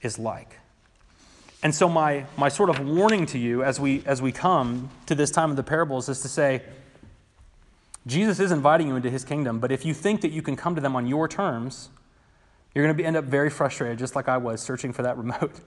is 0.01 0.17
like. 0.17 0.57
And 1.63 1.75
so, 1.75 1.88
my, 1.88 2.25
my 2.38 2.50
sort 2.50 2.70
of 2.70 2.80
warning 2.80 3.25
to 3.27 3.38
you 3.38 3.63
as 3.63 3.80
we, 3.80 4.03
as 4.06 4.22
we 4.22 4.32
come 4.32 4.89
to 5.06 5.13
this 5.13 5.30
time 5.30 5.51
of 5.51 5.58
the 5.58 5.63
parables 5.63 6.10
is 6.10 6.22
to 6.22 6.27
say, 6.27 6.63
Jesus 8.08 8.39
is 8.39 8.51
inviting 8.51 8.88
you 8.88 8.96
into 8.96 9.12
his 9.12 9.24
kingdom, 9.24 9.60
but 9.60 9.72
if 9.72 9.86
you 9.86 9.94
think 9.94 10.22
that 10.22 10.32
you 10.32 10.41
can 10.41 10.56
come 10.56 10.74
to 10.74 10.82
them 10.82 10.96
on 10.96 11.06
your 11.06 11.27
terms, 11.27 11.89
you're 12.74 12.84
going 12.84 12.96
to 12.96 12.98
be, 12.98 13.06
end 13.06 13.15
up 13.15 13.25
very 13.25 13.50
frustrated, 13.50 14.00
just 14.00 14.15
like 14.15 14.27
I 14.27 14.38
was 14.38 14.62
searching 14.62 14.91
for 14.91 15.03
that 15.03 15.18
remote. 15.20 15.60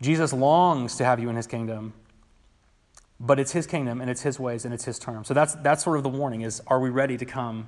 Jesus 0.00 0.32
longs 0.32 0.96
to 0.96 1.04
have 1.04 1.18
you 1.18 1.28
in 1.28 1.34
his 1.34 1.48
kingdom, 1.48 1.92
but 3.18 3.40
it's 3.40 3.50
his 3.50 3.66
kingdom 3.66 4.00
and 4.00 4.08
it's 4.08 4.22
his 4.22 4.38
ways 4.38 4.64
and 4.64 4.72
it's 4.72 4.84
his 4.84 5.00
terms. 5.00 5.26
So 5.26 5.34
that's, 5.34 5.56
that's 5.56 5.82
sort 5.82 5.96
of 5.96 6.04
the 6.04 6.08
warning 6.08 6.42
is 6.42 6.62
are 6.68 6.78
we 6.78 6.90
ready 6.90 7.16
to 7.16 7.24
come 7.24 7.66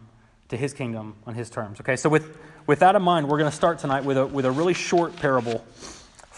to 0.48 0.56
his 0.56 0.72
kingdom 0.72 1.16
on 1.26 1.34
his 1.34 1.50
terms? 1.50 1.80
Okay, 1.80 1.96
so 1.96 2.08
with, 2.08 2.38
with 2.68 2.78
that 2.80 2.94
in 2.94 3.02
mind, 3.02 3.28
we're 3.28 3.38
going 3.38 3.50
to 3.50 3.56
start 3.56 3.80
tonight 3.80 4.04
with 4.04 4.16
a, 4.16 4.26
with 4.26 4.44
a 4.44 4.50
really 4.50 4.74
short 4.74 5.16
parable 5.16 5.64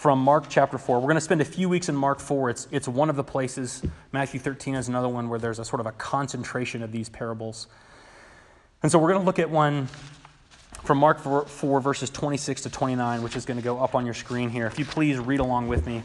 from 0.03 0.19
Mark 0.19 0.47
chapter 0.49 0.77
4. 0.77 0.97
We're 0.97 1.03
going 1.03 1.15
to 1.15 1.21
spend 1.21 1.39
a 1.39 1.45
few 1.45 1.69
weeks 1.69 1.87
in 1.87 1.95
Mark 1.95 2.19
4. 2.19 2.49
It's, 2.49 2.67
it's 2.71 2.89
one 2.89 3.09
of 3.09 3.15
the 3.15 3.23
places. 3.23 3.81
Matthew 4.11 4.37
13 4.37 4.75
is 4.75 4.89
another 4.89 5.07
one 5.07 5.29
where 5.29 5.39
there's 5.39 5.59
a 5.59 5.63
sort 5.63 5.79
of 5.79 5.85
a 5.85 5.93
concentration 5.93 6.83
of 6.83 6.91
these 6.91 7.07
parables. 7.07 7.67
And 8.81 8.91
so 8.91 8.99
we're 8.99 9.11
going 9.11 9.21
to 9.21 9.25
look 9.25 9.39
at 9.39 9.49
one 9.49 9.87
from 10.83 10.97
Mark 10.97 11.19
4, 11.19 11.45
4, 11.45 11.79
verses 11.79 12.09
26 12.09 12.63
to 12.63 12.69
29, 12.69 13.23
which 13.23 13.37
is 13.37 13.45
going 13.45 13.55
to 13.55 13.63
go 13.63 13.79
up 13.79 13.95
on 13.95 14.03
your 14.03 14.13
screen 14.13 14.49
here. 14.49 14.67
If 14.67 14.77
you 14.77 14.83
please 14.83 15.17
read 15.19 15.39
along 15.39 15.69
with 15.69 15.87
me 15.87 16.03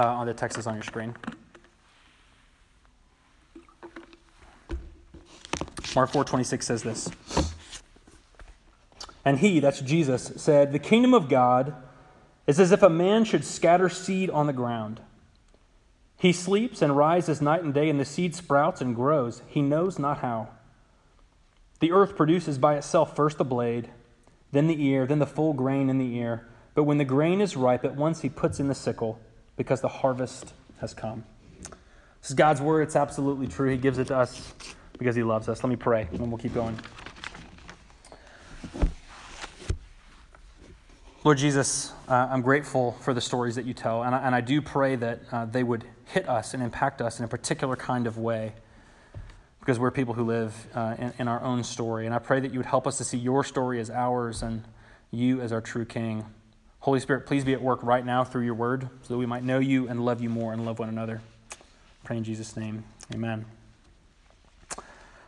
uh, 0.00 0.06
on 0.06 0.26
the 0.26 0.32
text 0.32 0.56
is 0.56 0.66
on 0.66 0.72
your 0.72 0.84
screen. 0.84 1.14
Mark 5.94 6.10
4:26 6.10 6.62
says 6.62 6.82
this. 6.82 7.10
And 9.22 9.40
he, 9.40 9.60
that's 9.60 9.82
Jesus, 9.82 10.32
said, 10.36 10.72
"The 10.72 10.78
kingdom 10.78 11.12
of 11.12 11.28
God 11.28 11.74
is 12.46 12.60
as 12.60 12.72
if 12.72 12.82
a 12.82 12.90
man 12.90 13.24
should 13.24 13.44
scatter 13.44 13.88
seed 13.88 14.30
on 14.30 14.46
the 14.46 14.52
ground. 14.52 15.00
He 16.16 16.32
sleeps 16.32 16.82
and 16.82 16.96
rises 16.96 17.42
night 17.42 17.62
and 17.62 17.74
day, 17.74 17.88
and 17.90 17.98
the 17.98 18.04
seed 18.04 18.34
sprouts 18.34 18.80
and 18.80 18.94
grows. 18.94 19.42
He 19.46 19.62
knows 19.62 19.98
not 19.98 20.18
how. 20.18 20.48
The 21.80 21.92
earth 21.92 22.16
produces 22.16 22.56
by 22.58 22.76
itself 22.76 23.14
first 23.14 23.38
the 23.38 23.44
blade, 23.44 23.90
then 24.52 24.66
the 24.66 24.82
ear, 24.84 25.06
then 25.06 25.18
the 25.18 25.26
full 25.26 25.52
grain 25.52 25.90
in 25.90 25.98
the 25.98 26.16
ear. 26.16 26.46
But 26.74 26.84
when 26.84 26.98
the 26.98 27.04
grain 27.04 27.40
is 27.40 27.56
ripe, 27.56 27.84
at 27.84 27.96
once 27.96 28.22
he 28.22 28.28
puts 28.28 28.60
in 28.60 28.68
the 28.68 28.74
sickle, 28.74 29.18
because 29.56 29.80
the 29.80 29.88
harvest 29.88 30.52
has 30.80 30.94
come. 30.94 31.24
This 32.20 32.30
is 32.30 32.34
God's 32.34 32.60
word. 32.60 32.82
It's 32.82 32.96
absolutely 32.96 33.46
true. 33.46 33.70
He 33.70 33.76
gives 33.76 33.98
it 33.98 34.06
to 34.06 34.16
us 34.16 34.54
because 34.98 35.14
he 35.14 35.22
loves 35.22 35.48
us. 35.48 35.62
Let 35.62 35.70
me 35.70 35.76
pray, 35.76 36.08
and 36.10 36.28
we'll 36.30 36.38
keep 36.38 36.54
going. 36.54 36.78
Lord 41.24 41.38
Jesus, 41.38 41.90
uh, 42.06 42.28
I'm 42.30 42.42
grateful 42.42 42.98
for 43.00 43.14
the 43.14 43.20
stories 43.22 43.54
that 43.54 43.64
you 43.64 43.72
tell, 43.72 44.02
and 44.02 44.14
I, 44.14 44.18
and 44.26 44.34
I 44.34 44.42
do 44.42 44.60
pray 44.60 44.94
that 44.96 45.20
uh, 45.32 45.46
they 45.46 45.62
would 45.62 45.82
hit 46.04 46.28
us 46.28 46.52
and 46.52 46.62
impact 46.62 47.00
us 47.00 47.18
in 47.18 47.24
a 47.24 47.28
particular 47.28 47.76
kind 47.76 48.06
of 48.06 48.18
way 48.18 48.52
because 49.58 49.78
we're 49.78 49.90
people 49.90 50.12
who 50.12 50.24
live 50.24 50.66
uh, 50.74 50.96
in, 50.98 51.14
in, 51.20 51.26
our 51.26 51.42
own 51.42 51.64
story. 51.64 52.04
And 52.04 52.14
I 52.14 52.18
pray 52.18 52.40
that 52.40 52.52
you 52.52 52.58
would 52.58 52.66
help 52.66 52.86
us 52.86 52.98
to 52.98 53.04
see 53.04 53.16
your 53.16 53.42
story 53.42 53.80
as 53.80 53.88
ours 53.88 54.42
and 54.42 54.64
you 55.10 55.40
as 55.40 55.50
our 55.50 55.62
true 55.62 55.86
King. 55.86 56.26
Holy 56.80 57.00
Spirit, 57.00 57.24
please 57.24 57.42
be 57.42 57.54
at 57.54 57.62
work 57.62 57.82
right 57.82 58.04
now 58.04 58.22
through 58.22 58.44
your 58.44 58.52
word 58.52 58.90
so 59.00 59.14
that 59.14 59.18
we 59.18 59.24
might 59.24 59.44
know 59.44 59.60
you 59.60 59.88
and 59.88 60.04
love 60.04 60.20
you 60.20 60.28
more 60.28 60.52
and 60.52 60.66
love 60.66 60.78
one 60.78 60.90
another. 60.90 61.22
Pray 62.04 62.18
in 62.18 62.24
Jesus' 62.24 62.54
name. 62.54 62.84
Amen. 63.14 63.46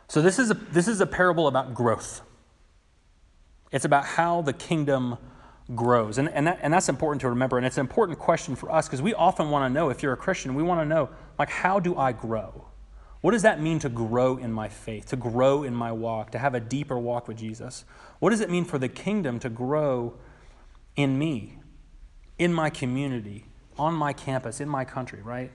So, 0.07 0.21
this 0.21 0.37
is 0.37 0.51
a, 0.51 0.53
this 0.53 0.87
is 0.87 1.01
a 1.01 1.07
parable 1.07 1.47
about 1.47 1.73
growth. 1.73 2.21
It's 3.71 3.83
about 3.83 4.05
how 4.05 4.43
the 4.43 4.53
kingdom 4.53 5.17
grows. 5.75 6.17
And, 6.17 6.29
and, 6.29 6.47
that, 6.47 6.59
and 6.61 6.73
that's 6.73 6.89
important 6.89 7.21
to 7.21 7.29
remember. 7.29 7.57
And 7.57 7.65
it's 7.65 7.77
an 7.77 7.81
important 7.81 8.19
question 8.19 8.55
for 8.55 8.71
us 8.71 8.87
because 8.87 9.01
we 9.01 9.13
often 9.13 9.49
want 9.49 9.69
to 9.69 9.73
know, 9.73 9.89
if 9.89 10.01
you're 10.01 10.13
a 10.13 10.17
Christian, 10.17 10.55
we 10.55 10.63
want 10.63 10.81
to 10.81 10.85
know, 10.85 11.09
like, 11.37 11.49
how 11.49 11.79
do 11.79 11.97
I 11.97 12.11
grow? 12.11 12.65
What 13.21 13.31
does 13.31 13.41
that 13.41 13.59
mean 13.59 13.79
to 13.79 13.89
grow 13.89 14.37
in 14.37 14.53
my 14.53 14.69
faith, 14.69 15.07
to 15.07 15.15
grow 15.15 15.63
in 15.63 15.73
my 15.73 15.91
walk, 15.91 16.31
to 16.31 16.39
have 16.39 16.53
a 16.53 16.59
deeper 16.59 16.97
walk 16.97 17.27
with 17.27 17.37
Jesus? 17.37 17.83
What 18.19 18.29
does 18.29 18.41
it 18.41 18.49
mean 18.49 18.63
for 18.63 18.77
the 18.77 18.87
kingdom 18.87 19.39
to 19.39 19.49
grow 19.49 20.13
in 20.95 21.17
me, 21.17 21.57
in 22.37 22.53
my 22.53 22.69
community, 22.69 23.45
on 23.77 23.93
my 23.93 24.13
campus, 24.13 24.61
in 24.61 24.69
my 24.69 24.85
country, 24.85 25.21
right? 25.21 25.51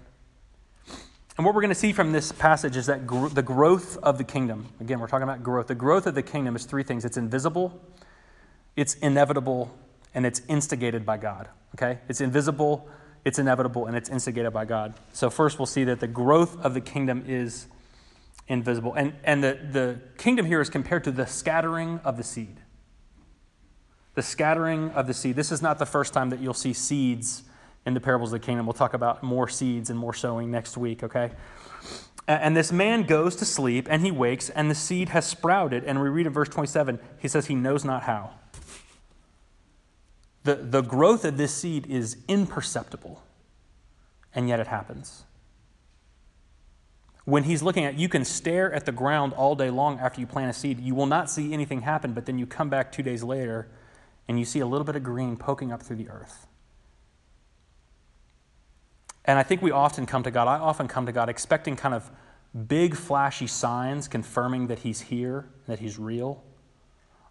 And 1.36 1.46
what 1.46 1.54
we're 1.54 1.62
going 1.62 1.70
to 1.70 1.74
see 1.74 1.92
from 1.92 2.12
this 2.12 2.30
passage 2.30 2.76
is 2.76 2.86
that 2.86 3.06
gr- 3.06 3.28
the 3.28 3.42
growth 3.42 3.96
of 3.98 4.18
the 4.18 4.24
kingdom, 4.24 4.66
again, 4.80 5.00
we're 5.00 5.06
talking 5.06 5.22
about 5.22 5.42
growth. 5.42 5.68
The 5.68 5.74
growth 5.74 6.06
of 6.06 6.14
the 6.14 6.22
kingdom 6.22 6.54
is 6.56 6.66
three 6.66 6.82
things 6.82 7.04
it's 7.04 7.16
invisible, 7.16 7.80
it's 8.76 8.94
inevitable, 8.94 9.74
and 10.14 10.26
it's 10.26 10.42
instigated 10.48 11.04
by 11.06 11.16
God. 11.16 11.48
Okay? 11.74 11.98
It's 12.08 12.20
invisible, 12.20 12.88
it's 13.24 13.38
inevitable 13.38 13.86
and 13.86 13.96
it's 13.96 14.08
instigated 14.08 14.52
by 14.52 14.64
God. 14.64 14.94
So, 15.12 15.30
first, 15.30 15.58
we'll 15.58 15.66
see 15.66 15.84
that 15.84 16.00
the 16.00 16.06
growth 16.06 16.58
of 16.64 16.74
the 16.74 16.80
kingdom 16.80 17.24
is 17.26 17.66
invisible. 18.48 18.94
And, 18.94 19.14
and 19.24 19.42
the, 19.42 19.58
the 19.70 20.00
kingdom 20.18 20.46
here 20.46 20.60
is 20.60 20.68
compared 20.68 21.04
to 21.04 21.12
the 21.12 21.26
scattering 21.26 22.00
of 22.04 22.16
the 22.16 22.24
seed. 22.24 22.58
The 24.14 24.22
scattering 24.22 24.90
of 24.90 25.06
the 25.06 25.14
seed. 25.14 25.36
This 25.36 25.52
is 25.52 25.62
not 25.62 25.78
the 25.78 25.86
first 25.86 26.12
time 26.12 26.30
that 26.30 26.40
you'll 26.40 26.52
see 26.52 26.72
seeds 26.72 27.44
in 27.86 27.94
the 27.94 28.00
parables 28.00 28.32
of 28.32 28.40
the 28.40 28.46
kingdom. 28.46 28.66
We'll 28.66 28.74
talk 28.74 28.94
about 28.94 29.22
more 29.22 29.48
seeds 29.48 29.90
and 29.90 29.98
more 29.98 30.14
sowing 30.14 30.50
next 30.50 30.76
week, 30.76 31.02
okay? 31.02 31.32
And 32.28 32.56
this 32.56 32.70
man 32.70 33.04
goes 33.04 33.34
to 33.36 33.44
sleep 33.44 33.88
and 33.90 34.04
he 34.04 34.10
wakes, 34.10 34.48
and 34.50 34.70
the 34.70 34.74
seed 34.74 35.08
has 35.08 35.26
sprouted. 35.26 35.84
And 35.84 36.00
we 36.00 36.08
read 36.08 36.26
in 36.26 36.32
verse 36.32 36.48
27, 36.48 37.00
he 37.18 37.26
says 37.26 37.46
he 37.46 37.54
knows 37.54 37.84
not 37.84 38.04
how. 38.04 38.30
The, 40.44 40.56
the 40.56 40.82
growth 40.82 41.24
of 41.24 41.36
this 41.36 41.54
seed 41.54 41.86
is 41.86 42.16
imperceptible, 42.28 43.22
and 44.34 44.48
yet 44.48 44.58
it 44.60 44.66
happens. 44.66 45.24
When 47.24 47.44
he's 47.44 47.62
looking 47.62 47.84
at, 47.84 47.96
you 47.96 48.08
can 48.08 48.24
stare 48.24 48.72
at 48.72 48.84
the 48.84 48.92
ground 48.92 49.32
all 49.34 49.54
day 49.54 49.70
long 49.70 50.00
after 50.00 50.20
you 50.20 50.26
plant 50.26 50.50
a 50.50 50.52
seed. 50.52 50.80
You 50.80 50.94
will 50.94 51.06
not 51.06 51.30
see 51.30 51.52
anything 51.52 51.82
happen, 51.82 52.12
but 52.12 52.26
then 52.26 52.38
you 52.38 52.46
come 52.46 52.68
back 52.68 52.90
two 52.90 53.02
days 53.02 53.22
later 53.22 53.68
and 54.28 54.38
you 54.38 54.44
see 54.44 54.60
a 54.60 54.66
little 54.66 54.84
bit 54.84 54.96
of 54.96 55.02
green 55.02 55.36
poking 55.36 55.72
up 55.72 55.82
through 55.82 55.96
the 55.96 56.08
earth. 56.08 56.46
And 59.24 59.38
I 59.38 59.44
think 59.44 59.62
we 59.62 59.70
often 59.70 60.04
come 60.04 60.24
to 60.24 60.30
God, 60.30 60.48
I 60.48 60.58
often 60.58 60.88
come 60.88 61.06
to 61.06 61.12
God 61.12 61.28
expecting 61.28 61.76
kind 61.76 61.94
of 61.94 62.10
big, 62.66 62.96
flashy 62.96 63.46
signs 63.46 64.08
confirming 64.08 64.66
that 64.66 64.80
He's 64.80 65.02
here, 65.02 65.46
that 65.66 65.78
He's 65.78 65.98
real. 65.98 66.42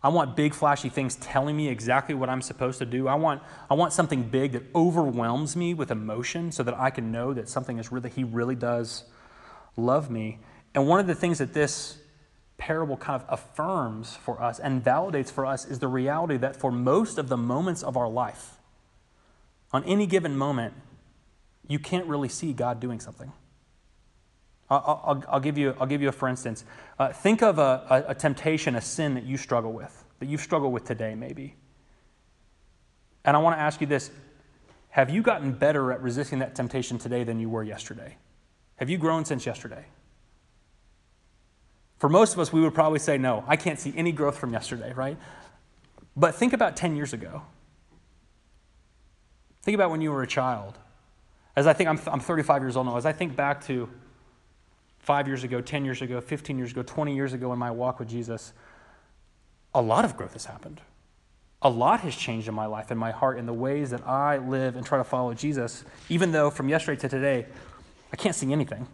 I 0.03 0.09
want 0.09 0.35
big, 0.35 0.53
flashy 0.55 0.89
things 0.89 1.15
telling 1.15 1.55
me 1.55 1.67
exactly 1.67 2.15
what 2.15 2.27
I'm 2.27 2.41
supposed 2.41 2.79
to 2.79 2.85
do. 2.85 3.07
I 3.07 3.15
want, 3.15 3.43
I 3.69 3.75
want 3.75 3.93
something 3.93 4.23
big 4.23 4.53
that 4.53 4.63
overwhelms 4.73 5.55
me 5.55 5.75
with 5.75 5.91
emotion 5.91 6.51
so 6.51 6.63
that 6.63 6.77
I 6.77 6.89
can 6.89 7.11
know 7.11 7.33
that 7.33 7.47
something 7.47 7.77
is 7.77 7.91
really, 7.91 8.09
He 8.09 8.23
really 8.23 8.55
does 8.55 9.03
love 9.77 10.09
me. 10.09 10.39
And 10.73 10.87
one 10.87 10.99
of 10.99 11.05
the 11.05 11.13
things 11.13 11.37
that 11.37 11.53
this 11.53 11.99
parable 12.57 12.97
kind 12.97 13.21
of 13.21 13.27
affirms 13.29 14.15
for 14.15 14.41
us 14.41 14.59
and 14.59 14.83
validates 14.83 15.31
for 15.31 15.45
us 15.45 15.65
is 15.65 15.79
the 15.79 15.87
reality 15.87 16.37
that 16.37 16.55
for 16.55 16.71
most 16.71 17.17
of 17.17 17.27
the 17.29 17.37
moments 17.37 17.83
of 17.83 17.95
our 17.95 18.09
life, 18.09 18.57
on 19.71 19.83
any 19.85 20.05
given 20.07 20.35
moment, 20.35 20.73
you 21.67 21.79
can't 21.79 22.05
really 22.07 22.29
see 22.29 22.53
God 22.53 22.79
doing 22.79 22.99
something. 22.99 23.31
I'll, 24.71 25.23
I'll, 25.27 25.39
give, 25.41 25.57
you, 25.57 25.75
I'll 25.81 25.87
give 25.87 26.01
you 26.01 26.07
a 26.07 26.13
for 26.13 26.29
instance. 26.29 26.63
Uh, 26.97 27.11
think 27.11 27.41
of 27.43 27.59
a, 27.59 28.05
a, 28.07 28.11
a 28.11 28.15
temptation, 28.15 28.75
a 28.75 28.81
sin 28.81 29.15
that 29.15 29.25
you 29.25 29.35
struggle 29.35 29.73
with, 29.73 30.05
that 30.19 30.27
you've 30.27 30.41
struggled 30.41 30.71
with 30.71 30.85
today, 30.85 31.13
maybe. 31.13 31.55
And 33.25 33.35
I 33.35 33.39
want 33.41 33.57
to 33.57 33.61
ask 33.61 33.81
you 33.81 33.87
this 33.87 34.11
Have 34.89 35.09
you 35.09 35.21
gotten 35.21 35.51
better 35.51 35.91
at 35.91 36.01
resisting 36.01 36.39
that 36.39 36.55
temptation 36.55 36.97
today 36.97 37.23
than 37.25 37.39
you 37.39 37.49
were 37.49 37.63
yesterday? 37.63 38.17
Have 38.77 38.89
you 38.89 38.97
grown 38.97 39.25
since 39.25 39.45
yesterday? 39.45 39.85
For 41.97 42.09
most 42.09 42.33
of 42.33 42.39
us, 42.39 42.51
we 42.51 42.61
would 42.61 42.73
probably 42.73 42.99
say, 42.99 43.17
No, 43.17 43.43
I 43.47 43.57
can't 43.57 43.77
see 43.77 43.93
any 43.97 44.13
growth 44.13 44.37
from 44.37 44.53
yesterday, 44.53 44.93
right? 44.93 45.17
But 46.15 46.33
think 46.35 46.53
about 46.53 46.77
10 46.77 46.95
years 46.95 47.13
ago. 47.13 47.43
Think 49.63 49.75
about 49.75 49.91
when 49.91 50.01
you 50.01 50.11
were 50.11 50.23
a 50.23 50.27
child. 50.27 50.77
As 51.55 51.67
I 51.67 51.73
think, 51.73 51.89
I'm, 51.89 51.99
I'm 52.07 52.19
35 52.21 52.61
years 52.63 52.77
old 52.77 52.87
now, 52.87 52.97
as 52.97 53.05
I 53.05 53.11
think 53.11 53.35
back 53.35 53.63
to 53.65 53.89
five 55.01 55.27
years 55.27 55.43
ago, 55.43 55.61
10 55.61 55.83
years 55.83 56.01
ago, 56.01 56.21
15 56.21 56.57
years 56.57 56.71
ago, 56.71 56.83
20 56.83 57.15
years 57.15 57.33
ago 57.33 57.51
in 57.51 57.59
my 57.59 57.71
walk 57.71 57.99
with 57.99 58.07
Jesus, 58.07 58.53
a 59.73 59.81
lot 59.81 60.05
of 60.05 60.15
growth 60.15 60.33
has 60.33 60.45
happened. 60.45 60.79
A 61.63 61.69
lot 61.69 62.01
has 62.01 62.15
changed 62.15 62.47
in 62.47 62.53
my 62.53 62.65
life 62.65 62.91
and 62.91 62.99
my 62.99 63.11
heart 63.11 63.37
in 63.37 63.45
the 63.45 63.53
ways 63.53 63.89
that 63.91 64.07
I 64.07 64.37
live 64.37 64.75
and 64.75 64.85
try 64.85 64.97
to 64.97 65.03
follow 65.03 65.33
Jesus, 65.33 65.83
even 66.09 66.31
though 66.31 66.49
from 66.49 66.69
yesterday 66.69 66.99
to 67.01 67.09
today, 67.09 67.45
I 68.13 68.15
can't 68.15 68.35
see 68.35 68.51
anything. 68.51 68.87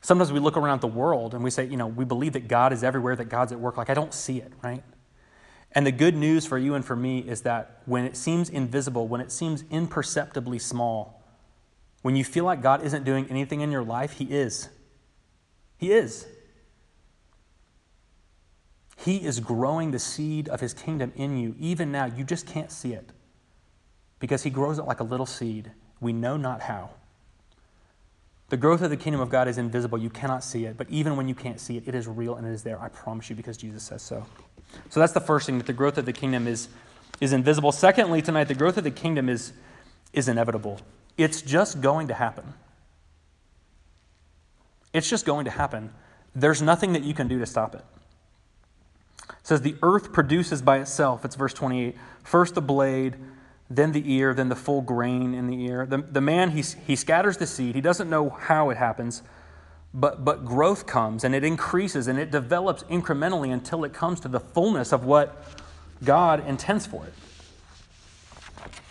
Sometimes 0.00 0.32
we 0.32 0.38
look 0.38 0.56
around 0.56 0.80
the 0.80 0.86
world 0.86 1.34
and 1.34 1.42
we 1.42 1.50
say, 1.50 1.64
you 1.64 1.76
know, 1.76 1.86
we 1.86 2.04
believe 2.04 2.34
that 2.34 2.46
God 2.46 2.72
is 2.72 2.84
everywhere, 2.84 3.16
that 3.16 3.28
God's 3.28 3.52
at 3.52 3.60
work. 3.60 3.76
Like, 3.76 3.90
I 3.90 3.94
don't 3.94 4.12
see 4.12 4.38
it, 4.38 4.52
right? 4.62 4.82
And 5.72 5.86
the 5.86 5.92
good 5.92 6.14
news 6.14 6.46
for 6.46 6.58
you 6.58 6.74
and 6.74 6.84
for 6.84 6.94
me 6.94 7.20
is 7.20 7.42
that 7.42 7.80
when 7.86 8.04
it 8.04 8.16
seems 8.16 8.50
invisible, 8.50 9.08
when 9.08 9.20
it 9.20 9.32
seems 9.32 9.64
imperceptibly 9.70 10.58
small, 10.58 11.13
when 12.04 12.16
you 12.16 12.22
feel 12.22 12.44
like 12.44 12.60
God 12.60 12.84
isn't 12.84 13.04
doing 13.04 13.26
anything 13.30 13.62
in 13.62 13.72
your 13.72 13.82
life, 13.82 14.12
He 14.12 14.26
is. 14.26 14.68
He 15.78 15.90
is. 15.90 16.26
He 18.98 19.24
is 19.24 19.40
growing 19.40 19.90
the 19.90 19.98
seed 19.98 20.46
of 20.50 20.60
His 20.60 20.74
kingdom 20.74 21.14
in 21.16 21.38
you. 21.38 21.54
Even 21.58 21.90
now, 21.90 22.04
you 22.04 22.22
just 22.22 22.46
can't 22.46 22.70
see 22.70 22.92
it 22.92 23.08
because 24.18 24.42
He 24.42 24.50
grows 24.50 24.78
it 24.78 24.82
like 24.82 25.00
a 25.00 25.02
little 25.02 25.24
seed. 25.24 25.70
We 25.98 26.12
know 26.12 26.36
not 26.36 26.60
how. 26.60 26.90
The 28.50 28.58
growth 28.58 28.82
of 28.82 28.90
the 28.90 28.98
kingdom 28.98 29.22
of 29.22 29.30
God 29.30 29.48
is 29.48 29.56
invisible. 29.56 29.96
You 29.96 30.10
cannot 30.10 30.44
see 30.44 30.66
it. 30.66 30.76
But 30.76 30.90
even 30.90 31.16
when 31.16 31.26
you 31.26 31.34
can't 31.34 31.58
see 31.58 31.78
it, 31.78 31.84
it 31.88 31.94
is 31.94 32.06
real 32.06 32.34
and 32.34 32.46
it 32.46 32.50
is 32.50 32.62
there. 32.62 32.78
I 32.82 32.90
promise 32.90 33.30
you 33.30 33.34
because 33.34 33.56
Jesus 33.56 33.82
says 33.82 34.02
so. 34.02 34.26
So 34.90 35.00
that's 35.00 35.14
the 35.14 35.20
first 35.20 35.46
thing 35.46 35.56
that 35.56 35.66
the 35.66 35.72
growth 35.72 35.96
of 35.96 36.04
the 36.04 36.12
kingdom 36.12 36.46
is 36.46 36.68
is 37.18 37.32
invisible. 37.32 37.72
Secondly, 37.72 38.20
tonight, 38.20 38.44
the 38.44 38.54
growth 38.54 38.76
of 38.76 38.84
the 38.84 38.90
kingdom 38.90 39.30
is, 39.30 39.54
is 40.12 40.28
inevitable. 40.28 40.80
It's 41.16 41.42
just 41.42 41.80
going 41.80 42.08
to 42.08 42.14
happen. 42.14 42.54
It's 44.92 45.08
just 45.08 45.26
going 45.26 45.44
to 45.44 45.50
happen. 45.50 45.90
There's 46.34 46.62
nothing 46.62 46.92
that 46.94 47.02
you 47.02 47.14
can 47.14 47.28
do 47.28 47.38
to 47.38 47.46
stop 47.46 47.74
it. 47.74 47.84
It 49.28 49.34
says, 49.42 49.62
The 49.62 49.76
earth 49.82 50.12
produces 50.12 50.62
by 50.62 50.78
itself, 50.78 51.24
it's 51.24 51.36
verse 51.36 51.54
28, 51.54 51.96
first 52.22 52.54
the 52.54 52.62
blade, 52.62 53.16
then 53.70 53.92
the 53.92 54.12
ear, 54.12 54.34
then 54.34 54.48
the 54.48 54.56
full 54.56 54.82
grain 54.82 55.34
in 55.34 55.46
the 55.46 55.64
ear. 55.64 55.86
The, 55.86 55.98
the 55.98 56.20
man, 56.20 56.50
he, 56.50 56.62
he 56.86 56.96
scatters 56.96 57.38
the 57.38 57.46
seed. 57.46 57.74
He 57.74 57.80
doesn't 57.80 58.10
know 58.10 58.30
how 58.30 58.70
it 58.70 58.76
happens, 58.76 59.22
but, 59.92 60.24
but 60.24 60.44
growth 60.44 60.86
comes 60.86 61.24
and 61.24 61.34
it 61.34 61.44
increases 61.44 62.08
and 62.08 62.18
it 62.18 62.30
develops 62.30 62.82
incrementally 62.84 63.52
until 63.52 63.84
it 63.84 63.92
comes 63.92 64.20
to 64.20 64.28
the 64.28 64.40
fullness 64.40 64.92
of 64.92 65.04
what 65.04 65.42
God 66.04 66.46
intends 66.46 66.86
for 66.86 67.04
it. 67.06 67.14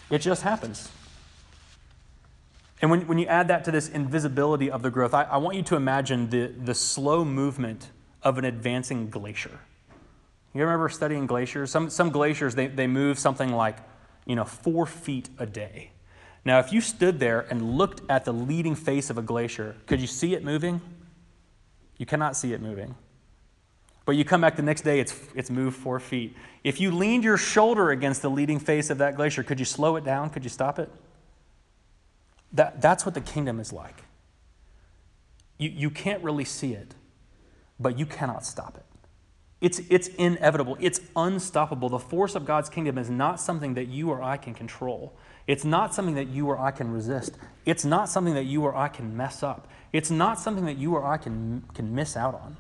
It 0.10 0.20
just 0.20 0.42
happens. 0.42 0.90
And 2.84 2.92
when, 2.92 3.08
when 3.08 3.18
you 3.18 3.28
add 3.28 3.48
that 3.48 3.64
to 3.64 3.72
this 3.72 3.88
invisibility 3.88 4.70
of 4.70 4.82
the 4.82 4.92
growth, 4.92 5.14
I, 5.14 5.24
I 5.24 5.38
want 5.38 5.56
you 5.56 5.64
to 5.64 5.78
imagine 5.78 6.30
the, 6.30 6.48
the 6.48 6.76
slow 6.76 7.24
movement 7.24 7.92
of 8.22 8.38
an 8.38 8.44
advancing 8.44 9.10
glacier. 9.10 9.58
You 10.54 10.64
remember 10.64 10.90
studying 10.90 11.26
glaciers? 11.26 11.72
Some, 11.72 11.90
some 11.90 12.10
glaciers, 12.10 12.56
they, 12.56 12.68
they 12.68 12.88
move 12.88 13.18
something 13.18 13.54
like 13.54 13.78
you 14.26 14.36
know, 14.36 14.44
four 14.44 14.86
feet 14.86 15.30
a 15.40 15.46
day. 15.46 15.92
Now, 16.44 16.60
if 16.60 16.74
you 16.74 16.82
stood 16.82 17.22
there 17.22 17.48
and 17.50 17.78
looked 17.78 18.02
at 18.10 18.26
the 18.26 18.34
leading 18.34 18.76
face 18.76 19.10
of 19.10 19.18
a 19.18 19.22
glacier, 19.22 19.78
could 19.86 20.02
you 20.02 20.08
see 20.08 20.34
it 20.34 20.44
moving? 20.44 20.82
You 21.98 22.06
cannot 22.06 22.36
see 22.36 22.52
it 22.52 22.62
moving. 22.62 22.96
But 24.04 24.18
you 24.18 24.26
come 24.26 24.42
back 24.42 24.58
the 24.58 24.62
next 24.62 24.82
day, 24.82 25.00
it's, 25.00 25.18
it's 25.34 25.50
moved 25.50 25.78
four 25.78 26.02
feet. 26.02 26.36
If 26.66 26.82
you 26.82 26.92
leaned 26.92 27.24
your 27.24 27.38
shoulder 27.38 27.92
against 27.92 28.22
the 28.22 28.30
leading 28.30 28.60
face 28.60 28.90
of 28.90 28.98
that 28.98 29.16
glacier, 29.16 29.42
could 29.42 29.58
you 29.58 29.66
slow 29.66 29.96
it 29.96 30.04
down? 30.04 30.30
Could 30.32 30.44
you 30.44 30.50
stop 30.50 30.80
it? 30.80 30.92
That, 32.54 32.82
that's 32.82 33.06
what 33.06 33.16
the 33.16 33.22
kingdom 33.22 33.60
is 33.60 33.74
like. 33.74 34.04
You, 35.58 35.70
you 35.70 35.90
can't 35.90 36.24
really 36.24 36.46
see 36.46 36.74
it, 36.74 36.96
but 37.80 37.98
you 37.98 38.06
cannot 38.06 38.46
stop 38.46 38.78
it. 38.78 38.86
It's, 39.60 39.80
it's 39.90 40.08
inevitable, 40.10 40.78
it's 40.80 41.00
unstoppable. 41.16 41.90
The 41.90 42.00
force 42.00 42.36
of 42.36 42.46
God's 42.46 42.70
kingdom 42.70 42.98
is 42.98 43.10
not 43.10 43.40
something 43.40 43.76
that 43.76 43.88
you 43.88 44.10
or 44.10 44.22
I 44.22 44.36
can 44.36 44.54
control. 44.54 45.16
It's 45.48 45.64
not 45.64 45.94
something 45.94 46.16
that 46.16 46.28
you 46.28 46.50
or 46.50 46.60
I 46.60 46.72
can 46.72 46.92
resist. 46.92 47.38
It's 47.66 47.86
not 47.86 48.10
something 48.10 48.34
that 48.34 48.44
you 48.44 48.64
or 48.64 48.76
I 48.76 48.90
can 48.90 49.16
mess 49.16 49.42
up. 49.42 49.70
It's 49.94 50.12
not 50.12 50.38
something 50.38 50.66
that 50.66 50.78
you 50.78 50.96
or 50.96 51.06
I 51.06 51.18
can, 51.18 51.64
can 51.74 51.96
miss 51.96 52.18
out 52.18 52.36
on. 52.36 52.58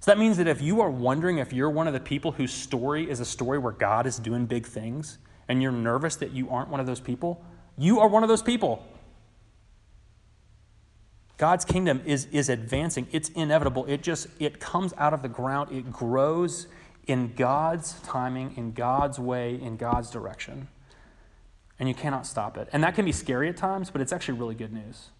So 0.00 0.10
that 0.10 0.18
means 0.18 0.36
that 0.38 0.46
if 0.46 0.62
you 0.62 0.80
are 0.80 0.90
wondering 0.90 1.38
if 1.38 1.52
you're 1.52 1.70
one 1.70 1.86
of 1.86 1.92
the 1.92 2.00
people 2.00 2.32
whose 2.32 2.52
story 2.52 3.10
is 3.10 3.20
a 3.20 3.24
story 3.24 3.58
where 3.58 3.72
God 3.72 4.06
is 4.06 4.18
doing 4.18 4.46
big 4.46 4.66
things, 4.66 5.18
and 5.48 5.62
you're 5.62 5.72
nervous 5.72 6.16
that 6.16 6.32
you 6.32 6.48
aren't 6.48 6.70
one 6.70 6.80
of 6.80 6.86
those 6.86 7.00
people, 7.00 7.44
you 7.78 8.00
are 8.00 8.08
one 8.08 8.22
of 8.22 8.28
those 8.28 8.42
people. 8.42 8.84
God's 11.38 11.64
kingdom 11.64 12.02
is, 12.06 12.26
is 12.32 12.48
advancing. 12.48 13.06
It's 13.12 13.28
inevitable. 13.30 13.84
It 13.86 14.02
just 14.02 14.28
it 14.38 14.58
comes 14.58 14.94
out 14.96 15.12
of 15.12 15.22
the 15.22 15.28
ground. 15.28 15.70
It 15.70 15.92
grows 15.92 16.66
in 17.06 17.34
God's 17.34 18.00
timing, 18.00 18.54
in 18.56 18.72
God's 18.72 19.18
way, 19.18 19.60
in 19.60 19.76
God's 19.76 20.10
direction. 20.10 20.68
And 21.78 21.88
you 21.88 21.94
cannot 21.94 22.26
stop 22.26 22.56
it. 22.56 22.68
And 22.72 22.82
that 22.84 22.94
can 22.94 23.04
be 23.04 23.12
scary 23.12 23.48
at 23.50 23.56
times, 23.56 23.90
but 23.90 24.00
it's 24.00 24.12
actually 24.12 24.38
really 24.38 24.54
good 24.54 24.72
news. 24.72 25.10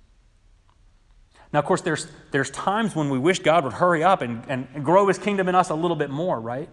Now, 1.52 1.58
of 1.60 1.64
course, 1.66 1.82
there's, 1.82 2.06
there's 2.32 2.50
times 2.50 2.96
when 2.96 3.10
we 3.10 3.18
wish 3.18 3.38
God 3.38 3.64
would 3.64 3.74
hurry 3.74 4.02
up 4.02 4.22
and, 4.22 4.42
and, 4.48 4.66
and 4.74 4.84
grow 4.84 5.06
his 5.06 5.18
kingdom 5.18 5.48
in 5.48 5.54
us 5.54 5.70
a 5.70 5.74
little 5.74 5.96
bit 5.96 6.10
more, 6.10 6.40
right? 6.40 6.68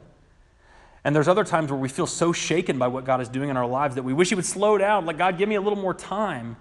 And 1.04 1.16
there's 1.16 1.28
other 1.28 1.44
times 1.44 1.70
where 1.70 1.80
we 1.80 1.90
feel 1.90 2.08
so 2.08 2.32
shaken 2.32 2.78
by 2.80 2.88
what 2.88 3.04
God 3.04 3.20
is 3.20 3.28
doing 3.28 3.50
in 3.50 3.58
our 3.58 3.68
lives 3.68 3.96
that 3.96 4.04
we 4.04 4.14
wish 4.14 4.30
he 4.30 4.36
would 4.36 4.46
slow 4.46 4.78
down. 4.78 5.06
Like, 5.06 5.18
God, 5.18 5.38
give 5.38 5.50
me 5.50 5.56
a 5.56 5.62
little 5.62 5.80
more 5.80 5.94
time. 5.94 6.56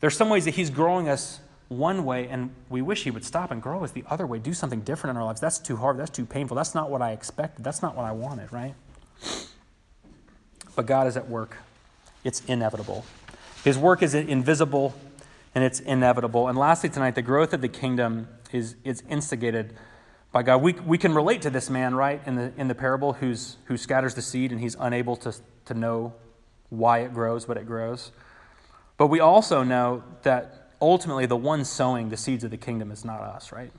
There's 0.00 0.16
some 0.16 0.28
ways 0.28 0.44
that 0.44 0.54
he's 0.54 0.68
growing 0.68 1.08
us 1.08 1.40
one 1.68 2.04
way 2.04 2.28
and 2.28 2.50
we 2.68 2.80
wish 2.82 3.04
he 3.04 3.10
would 3.10 3.24
stop 3.24 3.50
and 3.50 3.60
grow 3.60 3.82
us 3.82 3.90
the 3.90 4.04
other 4.08 4.26
way, 4.26 4.38
do 4.38 4.52
something 4.52 4.80
different 4.80 5.16
in 5.16 5.20
our 5.20 5.24
lives. 5.24 5.40
That's 5.40 5.58
too 5.58 5.76
hard. 5.76 5.98
That's 5.98 6.10
too 6.10 6.26
painful. 6.26 6.56
That's 6.56 6.74
not 6.74 6.90
what 6.90 7.02
I 7.02 7.12
expected. 7.12 7.64
That's 7.64 7.82
not 7.82 7.96
what 7.96 8.04
I 8.04 8.12
wanted, 8.12 8.52
right? 8.52 8.74
But 10.76 10.86
God 10.86 11.06
is 11.06 11.16
at 11.16 11.28
work. 11.28 11.56
It's 12.22 12.42
inevitable. 12.44 13.04
His 13.64 13.78
work 13.78 14.02
is 14.02 14.14
invisible 14.14 14.94
and 15.54 15.64
it's 15.64 15.80
inevitable. 15.80 16.48
And 16.48 16.58
lastly, 16.58 16.90
tonight, 16.90 17.14
the 17.14 17.22
growth 17.22 17.52
of 17.52 17.62
the 17.62 17.68
kingdom 17.68 18.28
is, 18.52 18.76
is 18.84 19.02
instigated 19.08 19.74
by 20.36 20.42
God. 20.42 20.60
We, 20.60 20.74
we 20.74 20.98
can 20.98 21.14
relate 21.14 21.40
to 21.42 21.50
this 21.50 21.70
man, 21.70 21.94
right, 21.94 22.20
in 22.26 22.34
the, 22.34 22.52
in 22.58 22.68
the 22.68 22.74
parable 22.74 23.14
who's, 23.14 23.56
who 23.64 23.78
scatters 23.78 24.14
the 24.14 24.20
seed 24.20 24.52
and 24.52 24.60
he's 24.60 24.76
unable 24.78 25.16
to, 25.16 25.34
to 25.64 25.72
know 25.72 26.12
why 26.68 26.98
it 26.98 27.14
grows, 27.14 27.46
but 27.46 27.56
it 27.56 27.64
grows. 27.64 28.12
But 28.98 29.06
we 29.06 29.18
also 29.18 29.62
know 29.62 30.04
that 30.24 30.72
ultimately 30.78 31.24
the 31.24 31.38
one 31.38 31.64
sowing 31.64 32.10
the 32.10 32.18
seeds 32.18 32.44
of 32.44 32.50
the 32.50 32.58
kingdom 32.58 32.90
is 32.90 33.02
not 33.02 33.22
us, 33.22 33.50
right? 33.50 33.72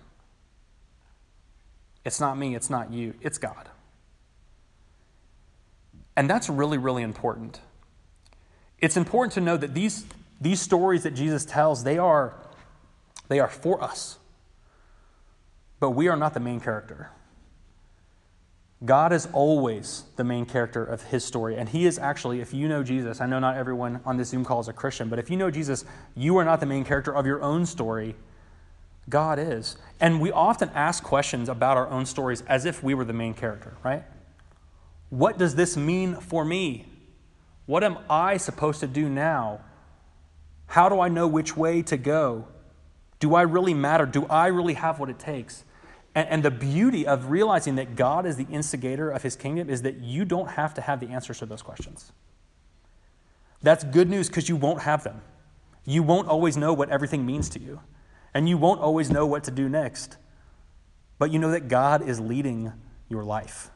It's 2.04 2.20
not 2.20 2.39
me, 2.39 2.56
it's 2.56 2.72
not 2.72 2.91
you, 2.91 3.13
it's 3.22 3.38
God. 3.38 3.70
And 6.15 6.28
that's 6.28 6.50
really, 6.50 6.80
really 6.80 7.04
important. 7.04 7.62
It's 8.80 8.98
important 8.98 9.34
to 9.34 9.41
know 9.41 9.58
that 9.58 9.76
these, 9.76 10.08
these 10.41 10.60
stories 10.60 11.04
that 11.04 11.13
Jesus 11.13 11.46
tells, 11.46 11.84
they 11.84 12.00
are, 12.00 12.34
they 13.28 13.39
are 13.39 13.48
for 13.48 13.84
us. 13.84 14.17
But 15.79 15.91
we 15.91 16.07
are 16.07 16.15
not 16.15 16.33
the 16.33 16.39
main 16.39 16.59
character. 16.59 17.11
God 18.85 19.11
is 19.11 19.27
always 19.33 20.03
the 20.17 20.23
main 20.23 20.45
character 20.45 20.83
of 20.83 21.03
his 21.03 21.25
story. 21.25 21.55
And 21.55 21.69
he 21.69 21.85
is 21.85 21.97
actually, 21.97 22.41
if 22.41 22.53
you 22.53 22.67
know 22.67 22.83
Jesus, 22.83 23.19
I 23.19 23.25
know 23.25 23.39
not 23.39 23.57
everyone 23.57 24.01
on 24.05 24.17
this 24.17 24.29
Zoom 24.29 24.45
call 24.45 24.59
is 24.59 24.67
a 24.67 24.73
Christian, 24.73 25.09
but 25.09 25.17
if 25.17 25.31
you 25.31 25.37
know 25.37 25.49
Jesus, 25.49 25.83
you 26.15 26.37
are 26.37 26.45
not 26.45 26.59
the 26.59 26.67
main 26.67 26.85
character 26.85 27.15
of 27.15 27.25
your 27.25 27.41
own 27.41 27.65
story. 27.65 28.15
God 29.09 29.39
is. 29.39 29.77
And 29.99 30.21
we 30.21 30.31
often 30.31 30.69
ask 30.75 31.03
questions 31.03 31.49
about 31.49 31.77
our 31.77 31.89
own 31.89 32.05
stories 32.05 32.41
as 32.41 32.65
if 32.65 32.83
we 32.83 32.93
were 32.93 33.05
the 33.05 33.13
main 33.13 33.33
character, 33.33 33.73
right? 33.83 34.03
What 35.09 35.37
does 35.39 35.55
this 35.55 35.75
mean 35.75 36.15
for 36.15 36.45
me? 36.45 36.85
What 37.65 37.83
am 37.83 37.97
I 38.09 38.37
supposed 38.37 38.79
to 38.81 38.87
do 38.87 39.09
now? 39.09 39.61
How 40.67 40.89
do 40.89 40.99
I 40.99 41.07
know 41.07 41.27
which 41.27 41.57
way 41.57 41.81
to 41.83 41.97
go? 41.97 42.47
Do 43.19 43.33
I 43.33 43.41
really 43.41 43.73
matter? 43.73 44.05
Do 44.05 44.25
I 44.25 44.47
really 44.47 44.75
have 44.75 44.99
what 44.99 45.09
it 45.09 45.17
takes? 45.17 45.63
And, 46.17 46.27
and 46.30 46.43
the 46.43 46.49
beauty 46.49 47.06
of 47.06 47.30
realizing 47.30 47.75
that 47.75 47.95
God 47.95 48.25
is 48.25 48.38
the 48.38 48.47
instigator 48.49 49.12
of 49.12 49.21
his 49.21 49.36
kingdom 49.36 49.69
is 49.69 49.84
that 49.84 49.99
you 49.99 50.25
don't 50.25 50.49
have 50.49 50.73
to 50.73 50.82
have 50.82 50.99
the 50.99 51.10
answers 51.10 51.38
to 51.39 51.45
those 51.45 51.62
questions. 51.62 52.12
That's 53.62 53.84
good 53.84 54.10
news 54.10 54.27
because 54.27 54.49
you 54.49 54.56
won't 54.56 54.82
have 54.82 55.03
them. 55.03 55.21
You 55.86 56.01
won't 56.01 56.27
always 56.27 56.58
know 56.58 56.73
what 56.73 56.89
everything 56.89 57.23
means 57.23 57.49
to 57.49 57.60
you, 57.60 57.82
and 58.34 58.49
you 58.49 58.58
won't 58.58 58.82
always 58.82 59.12
know 59.12 59.27
what 59.27 59.43
to 59.43 59.51
do 59.51 59.69
next. 59.69 60.17
But 61.19 61.30
you 61.30 61.38
know 61.38 61.51
that 61.51 61.67
God 61.67 62.01
is 62.01 62.19
leading 62.19 62.73
your 63.10 63.23
life. 63.23 63.69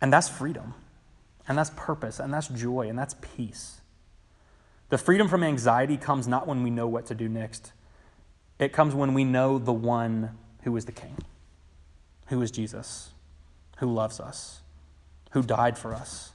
And 0.00 0.12
that's 0.12 0.28
freedom, 0.28 0.74
and 1.46 1.56
that's 1.56 1.70
purpose, 1.76 2.18
and 2.18 2.34
that's 2.34 2.48
joy, 2.48 2.88
and 2.88 2.98
that's 2.98 3.14
peace. 3.36 3.82
The 4.88 4.98
freedom 4.98 5.28
from 5.28 5.44
anxiety 5.44 5.96
comes 5.96 6.26
not 6.26 6.48
when 6.48 6.64
we 6.64 6.70
know 6.70 6.88
what 6.88 7.06
to 7.06 7.14
do 7.14 7.28
next, 7.28 7.72
it 8.58 8.72
comes 8.72 8.96
when 8.96 9.14
we 9.14 9.22
know 9.22 9.58
the 9.58 9.72
one 9.72 10.36
who 10.66 10.76
is 10.76 10.84
the 10.84 10.92
King, 10.92 11.16
who 12.26 12.42
is 12.42 12.50
Jesus, 12.50 13.10
who 13.76 13.86
loves 13.86 14.18
us, 14.18 14.62
who 15.30 15.40
died 15.40 15.78
for 15.78 15.94
us, 15.94 16.32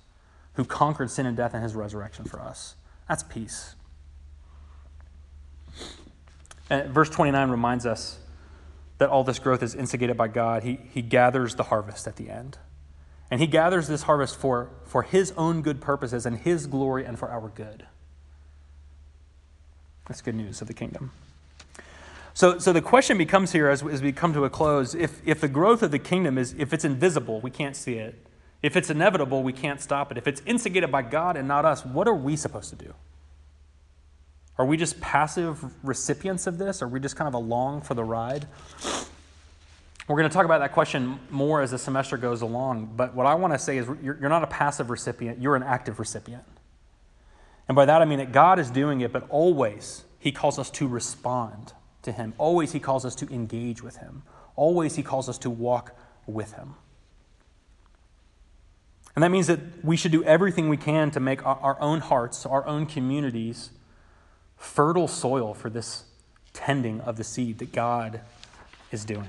who 0.54 0.63
conquered 0.63 1.12
sin 1.12 1.26
and 1.26 1.36
death 1.36 1.54
in 1.54 1.62
his 1.62 1.76
resurrection 1.76 2.24
for 2.24 2.39
us. 2.39 2.76
That's 3.10 3.24
peace. 3.24 3.76
And 6.70 6.89
verse 6.91 7.10
29 7.10 7.50
reminds 7.50 7.86
us 7.86 8.20
that 9.00 9.10
all 9.10 9.26
this 9.26 9.38
growth 9.38 9.62
is 9.62 9.76
instigated 9.76 10.15
by 10.15 10.30
God. 10.30 10.63
He, 10.63 10.80
he 10.94 11.02
gathers 11.02 11.56
the 11.56 11.63
harvest 11.63 12.08
at 12.08 12.15
the 12.15 12.30
end. 12.30 12.58
And 13.30 13.41
he 13.41 13.48
gathers 13.48 13.89
this 13.89 14.04
harvest 14.04 14.38
for, 14.38 14.70
for 14.86 15.04
his 15.04 15.34
own 15.36 15.62
good 15.62 15.82
purposes 15.82 16.26
and 16.26 16.38
his 16.38 16.67
glory 16.67 17.04
and 17.06 17.20
for 17.20 17.30
our 17.30 17.50
good. 17.50 17.86
That's 20.08 20.22
good 20.22 20.36
news 20.36 20.62
of 20.62 20.70
the 20.70 20.74
kingdom. 20.74 21.12
So, 22.34 22.60
so 22.60 22.72
the 22.72 22.82
question 22.82 23.17
becomes 23.17 23.52
here 23.52 23.70
as, 23.70 23.84
as 23.84 24.02
we 24.02 24.12
come 24.12 24.34
to 24.34 24.46
a 24.46 24.50
close 24.50 24.96
if, 24.96 25.22
if 25.26 25.41
the 25.41 25.48
growth 25.48 25.84
of 25.84 25.91
the 25.91 26.00
kingdom 26.00 26.38
is, 26.38 26.56
if 26.58 26.74
it's 26.74 26.86
invisible, 26.86 27.41
we 27.41 27.52
can't 27.52 27.76
see 27.76 27.96
it. 27.96 28.15
If 28.62 28.76
it's 28.76 28.89
inevitable, 28.89 29.44
we 29.44 29.54
can't 29.54 29.82
stop 29.82 30.12
it. 30.12 30.17
If 30.17 30.28
it's 30.28 30.41
instigated 30.46 30.91
by 30.91 31.02
God 31.02 31.36
and 31.36 31.48
not 31.48 31.65
us, 31.65 31.86
what 31.86 32.08
are 32.08 32.15
we 32.15 32.36
supposed 32.36 32.70
to 32.70 32.76
do? 32.76 32.94
Are 34.58 34.65
we 34.65 34.78
just 34.78 35.02
passive 35.02 35.63
recipients 35.84 36.46
of 36.46 36.58
this? 36.58 36.82
Are 36.82 36.88
we 36.88 37.00
just 37.00 37.15
kind 37.15 37.28
of 37.28 37.34
along 37.34 37.82
for 37.82 37.96
the 37.96 38.04
ride? 38.04 38.46
We're 40.08 40.17
going 40.17 40.30
to 40.30 40.34
talk 40.34 40.46
about 40.46 40.60
that 40.60 40.74
question 40.74 41.20
more 41.30 41.62
as 41.62 41.72
the 41.72 41.78
semester 41.78 42.17
goes 42.17 42.41
along, 42.41 42.94
but 42.96 43.15
what 43.15 43.26
I 43.26 43.36
want 43.36 43.54
to 43.54 43.60
say 43.60 43.78
is 43.78 43.88
you're, 44.02 44.17
you're 44.20 44.30
not 44.30 44.44
a 44.44 44.48
passive 44.48 44.89
recipient, 44.89 45.41
you're 45.41 45.56
an 45.56 45.63
active 45.63 46.00
recipient. 46.00 46.44
And 47.67 47.76
by 47.76 47.86
that 47.86 48.02
I 48.02 48.06
mean 48.06 48.20
that 48.20 48.32
God 48.32 48.60
is 48.60 48.70
doing 48.70 49.02
it, 49.02 49.12
but 49.12 49.26
always 49.30 50.04
He 50.20 50.32
calls 50.32 50.60
us 50.60 50.70
to 50.72 50.88
respond 50.88 51.74
to 52.04 52.12
Him. 52.12 52.34
Always 52.38 52.72
He 52.72 52.80
calls 52.80 53.06
us 53.06 53.16
to 53.16 53.28
engage 53.34 53.82
with 53.82 53.98
Him. 53.98 54.24
Always 54.56 54.96
He 54.96 55.04
calls 55.04 55.30
us 55.30 55.38
to 55.40 55.50
walk 55.50 55.96
with 56.26 56.54
Him. 56.54 56.76
And 59.16 59.24
that 59.24 59.30
means 59.30 59.48
that 59.48 59.60
we 59.84 59.98
should 59.98 60.12
do 60.12 60.24
everything 60.24 60.70
we 60.70 60.78
can 60.78 61.12
to 61.12 61.20
make 61.20 61.46
our, 61.46 61.80
own 61.82 62.00
hearts, 62.00 62.46
our 62.46 62.66
own 62.66 62.86
communities, 62.86 63.72
fertile 64.56 65.08
soil 65.08 65.54
for 65.54 65.70
this 65.70 66.06
tending 66.54 67.02
of 67.02 67.18
the 67.18 67.24
seed 67.24 67.58
that 67.60 67.74
God 67.74 68.22
is 68.92 69.04
doing. 69.04 69.28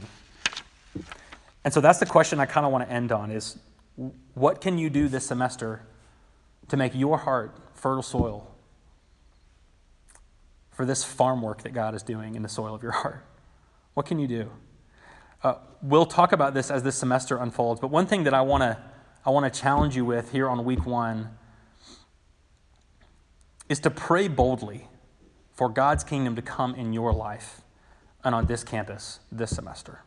And 1.65 1.73
so 1.73 1.81
that's 1.81 1.99
the 1.99 2.07
question 2.07 2.39
I 2.39 2.47
kind 2.47 2.67
of 2.67 2.73
want 2.73 2.87
to 2.87 2.93
end 2.93 3.11
on 3.13 3.31
is 3.31 3.59
what 4.35 4.61
can 4.61 4.79
you 4.79 4.91
do 4.91 5.09
this 5.09 5.27
semester 5.27 5.83
to 6.69 6.77
make 6.77 6.95
your 6.95 7.19
heart 7.19 7.57
fertile 7.75 8.03
soil 8.03 8.52
for 10.83 10.87
this 10.87 11.05
farm 11.05 11.43
work 11.43 11.63
that 11.63 11.73
God 11.73 11.95
is 11.95 12.03
doing 12.03 12.35
in 12.35 12.43
the 12.43 12.49
soil 12.49 12.75
of 12.75 12.83
your 12.83 12.91
heart? 12.91 13.25
What 13.95 14.05
can 14.05 14.19
you 14.19 14.27
do? 14.27 14.51
Uh, 15.41 15.55
we'll 15.81 16.07
talk 16.07 16.33
about 16.33 16.55
this 16.55 16.73
as 16.73 16.83
this 16.83 16.97
semester 16.97 17.37
unfolds, 17.37 17.81
but 17.81 17.87
one 17.87 18.05
thing 18.05 18.25
that 18.25 18.35
I 18.35 18.41
want 18.41 18.63
to 18.63 18.83
I 19.25 19.31
want 19.31 19.53
to 19.53 19.61
challenge 19.61 19.95
you 19.95 20.05
with 20.05 20.33
here 20.33 20.49
on 20.49 20.65
week 20.65 20.85
one 20.85 21.39
is 23.69 23.79
to 23.79 23.91
pray 23.91 24.27
boldly 24.27 24.89
for 25.53 25.69
God's 25.69 26.03
kingdom 26.03 26.35
to 26.35 26.43
come 26.43 26.75
in 26.75 26.93
your 26.93 27.13
life 27.13 27.61
and 28.25 28.35
on 28.35 28.47
this 28.47 28.65
campus 28.65 29.21
this 29.31 29.55
semester. 29.55 30.03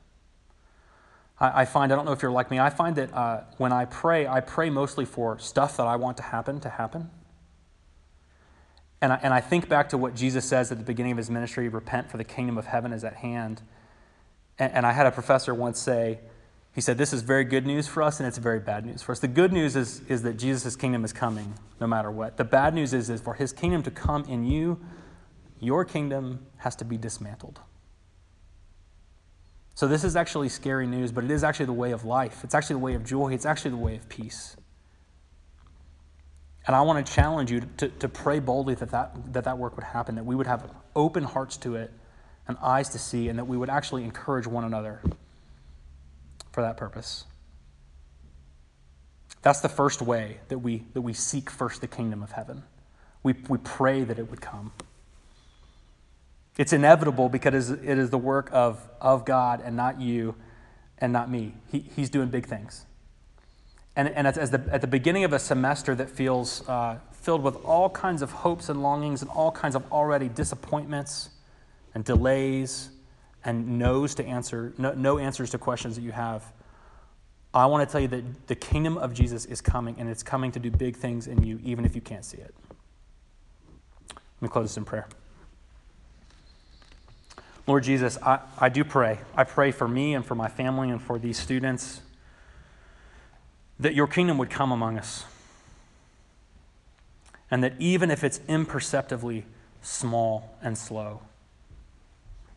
I, 1.40 1.62
I 1.62 1.66
find, 1.66 1.94
I 1.94 1.96
don't 1.96 2.04
know 2.04 2.12
if 2.12 2.22
you're 2.22 2.32
like 2.32 2.52
me, 2.52 2.60
I 2.60 2.70
find 2.70 2.98
that 2.98 3.14
uh, 3.14 3.44
when 3.60 3.72
I 3.72 3.86
pray, 3.86 4.28
I 4.28 4.42
pray 4.42 4.70
mostly 4.70 5.06
for 5.06 5.40
stuff 5.40 5.78
that 5.78 5.88
I 5.88 5.96
want 5.96 6.18
to 6.18 6.24
happen 6.24 6.60
to 6.60 6.70
happen. 6.70 7.12
And 9.02 9.14
I, 9.14 9.20
and 9.22 9.34
I 9.34 9.42
think 9.42 9.70
back 9.70 9.90
to 9.90 9.98
what 9.98 10.16
Jesus 10.16 10.46
says 10.46 10.72
at 10.72 10.78
the 10.78 10.84
beginning 10.84 11.12
of 11.12 11.18
his 11.18 11.30
ministry 11.30 11.68
repent, 11.68 12.10
for 12.10 12.18
the 12.18 12.24
kingdom 12.24 12.58
of 12.58 12.66
heaven 12.66 12.94
is 12.94 13.04
at 13.04 13.16
hand. 13.16 13.62
And, 14.58 14.72
and 14.74 14.86
I 14.86 14.94
had 14.94 15.06
a 15.06 15.12
professor 15.12 15.54
once 15.54 15.80
say, 15.80 16.20
he 16.74 16.82
said, 16.82 16.98
This 16.98 17.14
is 17.14 17.22
very 17.22 17.46
good 17.46 17.66
news 17.66 17.88
for 17.88 18.04
us, 18.04 18.20
and 18.20 18.28
it's 18.28 18.38
very 18.38 18.60
bad 18.60 18.86
news 18.86 19.02
for 19.02 19.14
us. 19.14 19.20
The 19.20 19.30
good 19.30 19.54
news 19.54 19.76
is, 19.76 20.02
is 20.10 20.24
that 20.24 20.34
Jesus' 20.38 20.76
kingdom 20.76 21.06
is 21.06 21.14
coming 21.14 21.54
no 21.80 21.88
matter 21.88 22.12
what. 22.12 22.38
The 22.38 22.44
bad 22.44 22.74
news 22.74 22.94
is, 22.94 23.10
is 23.10 23.22
for 23.22 23.34
his 23.34 23.54
kingdom 23.54 23.82
to 23.84 23.92
come 23.92 24.26
in 24.26 24.46
you, 24.46 24.80
your 25.60 25.86
kingdom 25.86 26.46
has 26.58 26.76
to 26.78 26.86
be 26.86 26.98
dismantled. 26.98 27.62
So, 29.74 29.88
this 29.88 30.04
is 30.04 30.16
actually 30.16 30.50
scary 30.50 30.86
news, 30.86 31.12
but 31.12 31.24
it 31.24 31.32
is 31.32 31.44
actually 31.44 31.68
the 31.68 31.74
way 31.74 31.92
of 31.92 32.04
life. 32.04 32.44
It's 32.44 32.56
actually 32.56 32.76
the 32.76 32.80
way 32.80 32.94
of 32.94 33.06
joy. 33.06 33.34
It's 33.34 33.46
actually 33.46 33.72
the 33.72 33.78
way 33.78 33.96
of 33.96 34.08
peace. 34.10 34.58
And 36.68 36.76
I 36.76 36.82
want 36.82 37.06
to 37.06 37.14
challenge 37.14 37.52
you 37.52 37.62
to, 37.78 37.90
to 37.90 38.10
pray 38.10 38.40
boldly 38.40 38.76
that 38.76 38.90
that, 38.92 39.34
that 39.34 39.44
that 39.44 39.58
work 39.58 39.76
would 39.76 39.84
happen, 39.84 40.16
that 40.16 40.26
we 40.26 40.36
would 40.36 40.48
have 40.48 40.72
open 40.96 41.24
hearts 41.24 41.58
to 41.58 41.76
it 41.76 41.92
and 42.48 42.58
eyes 42.62 42.90
to 42.90 43.00
see, 43.00 43.30
and 43.30 43.38
that 43.38 43.46
we 43.46 43.58
would 43.58 43.70
actually 43.70 44.04
encourage 44.04 44.48
one 44.48 44.64
another 44.64 45.02
for 46.52 46.62
that 46.62 46.78
purpose. 46.78 47.26
That's 49.42 49.62
the 49.62 49.70
first 49.70 50.02
way 50.02 50.40
that 50.48 50.60
we, 50.60 50.84
that 50.94 51.02
we 51.02 51.14
seek 51.14 51.50
first 51.52 51.82
the 51.82 51.88
kingdom 51.88 52.24
of 52.24 52.32
heaven. 52.32 52.64
We, 53.22 53.36
we 53.48 53.60
pray 53.60 54.04
that 54.04 54.18
it 54.18 54.30
would 54.30 54.42
come. 54.42 54.72
It's 56.58 56.74
inevitable 56.74 57.30
because 57.30 57.70
it 57.70 57.84
is 57.84 58.10
the 58.10 58.18
work 58.18 58.50
of, 58.52 58.88
of 59.02 59.26
God 59.26 59.62
and 59.64 59.76
not 59.76 60.00
you 60.00 60.36
and 60.98 61.12
not 61.12 61.30
me. 61.30 61.54
He, 61.72 61.80
he's 61.96 62.10
doing 62.10 62.30
big 62.30 62.48
things. 62.48 62.86
And, 63.96 64.10
and 64.10 64.28
as 64.28 64.50
the, 64.52 64.64
at 64.72 64.82
the 64.82 64.88
beginning 64.88 65.24
of 65.24 65.32
a 65.32 65.40
semester 65.40 65.96
that 65.96 66.10
feels 66.10 66.68
uh, 66.68 67.00
filled 67.12 67.44
with 67.44 67.56
all 67.64 67.90
kinds 67.90 68.22
of 68.22 68.32
hopes 68.32 68.70
and 68.70 68.84
longings 68.84 69.22
and 69.22 69.32
all 69.32 69.52
kinds 69.52 69.76
of 69.76 69.90
already 69.92 70.28
disappointments 70.28 71.30
and 71.94 72.04
delays 72.04 72.90
and 73.46 73.80
no's 73.80 74.16
to 74.16 74.26
answer, 74.26 74.74
no, 74.78 74.94
no 74.94 75.18
answers 75.18 75.50
to 75.52 75.58
questions 75.58 75.96
that 75.96 76.02
you 76.02 76.12
have, 76.12 76.44
I 77.54 77.68
want 77.68 77.88
to 77.88 77.92
tell 77.92 78.02
you 78.02 78.10
that 78.10 78.48
the 78.48 78.56
kingdom 78.56 78.98
of 78.98 79.14
Jesus 79.14 79.46
is 79.46 79.62
coming 79.62 79.96
and 79.98 80.10
it's 80.10 80.24
coming 80.24 80.52
to 80.52 80.60
do 80.60 80.70
big 80.70 80.98
things 80.98 81.28
in 81.28 81.42
you, 81.44 81.60
even 81.64 81.86
if 81.86 81.96
you 81.96 82.02
can't 82.02 82.26
see 82.26 82.38
it. 82.38 82.54
Let 84.10 84.42
me 84.42 84.50
close 84.50 84.66
this 84.66 84.78
in 84.78 84.84
prayer. 84.84 85.08
Lord 87.66 87.84
Jesus, 87.84 88.18
I, 88.22 88.40
I 88.60 88.68
do 88.70 88.84
pray. 88.84 89.20
I 89.36 89.46
pray 89.46 89.72
for 89.72 89.88
me 89.88 90.14
and 90.16 90.26
for 90.26 90.36
my 90.36 90.50
family 90.50 90.90
and 90.90 91.02
for 91.02 91.18
these 91.18 91.40
students 91.40 92.02
that 93.80 93.94
your 93.94 94.08
kingdom 94.08 94.38
would 94.38 94.50
come 94.50 94.72
among 94.72 94.98
us. 94.98 95.26
And 97.52 97.64
that 97.64 97.74
even 97.80 98.10
if 98.10 98.24
it's 98.24 98.40
imperceptibly 98.48 99.46
small 99.82 100.58
and 100.62 100.78
slow, 100.78 101.22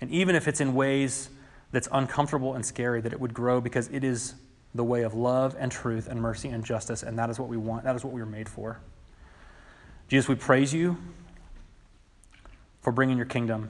and 0.00 0.10
even 0.10 0.34
if 0.34 0.48
it's 0.48 0.60
in 0.60 0.74
ways 0.74 1.28
that's 1.72 1.88
uncomfortable 1.92 2.54
and 2.54 2.64
scary, 2.64 3.00
that 3.00 3.12
it 3.12 3.20
would 3.20 3.34
grow 3.34 3.60
because 3.60 3.88
it 3.88 4.04
is 4.04 4.34
the 4.74 4.84
way 4.84 5.02
of 5.02 5.14
love 5.14 5.56
and 5.58 5.72
truth 5.72 6.08
and 6.08 6.20
mercy 6.20 6.48
and 6.48 6.64
justice, 6.64 7.02
and 7.02 7.18
that 7.18 7.30
is 7.30 7.38
what 7.38 7.48
we 7.48 7.56
want. 7.56 7.84
That 7.84 7.96
is 7.96 8.04
what 8.04 8.12
we 8.12 8.20
were 8.20 8.26
made 8.26 8.48
for. 8.48 8.80
Jesus, 10.08 10.28
we 10.28 10.36
praise 10.36 10.72
you 10.72 10.96
for 12.80 12.92
bringing 12.92 13.16
your 13.16 13.26
kingdom. 13.26 13.68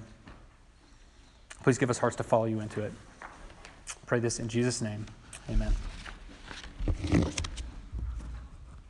Please 1.63 1.79
give 1.79 1.91
us 1.91 1.99
hearts 1.99 2.17
to 2.17 2.23
follow 2.23 2.45
you 2.45 2.61
into 2.61 2.83
it. 2.83 2.93
pray 4.07 4.21
this 4.21 4.39
in 4.39 4.49
Jesus' 4.49 4.81
name. 4.81 5.07
Amen. 5.51 5.73
Thank 6.97 7.27
you. 7.27 7.48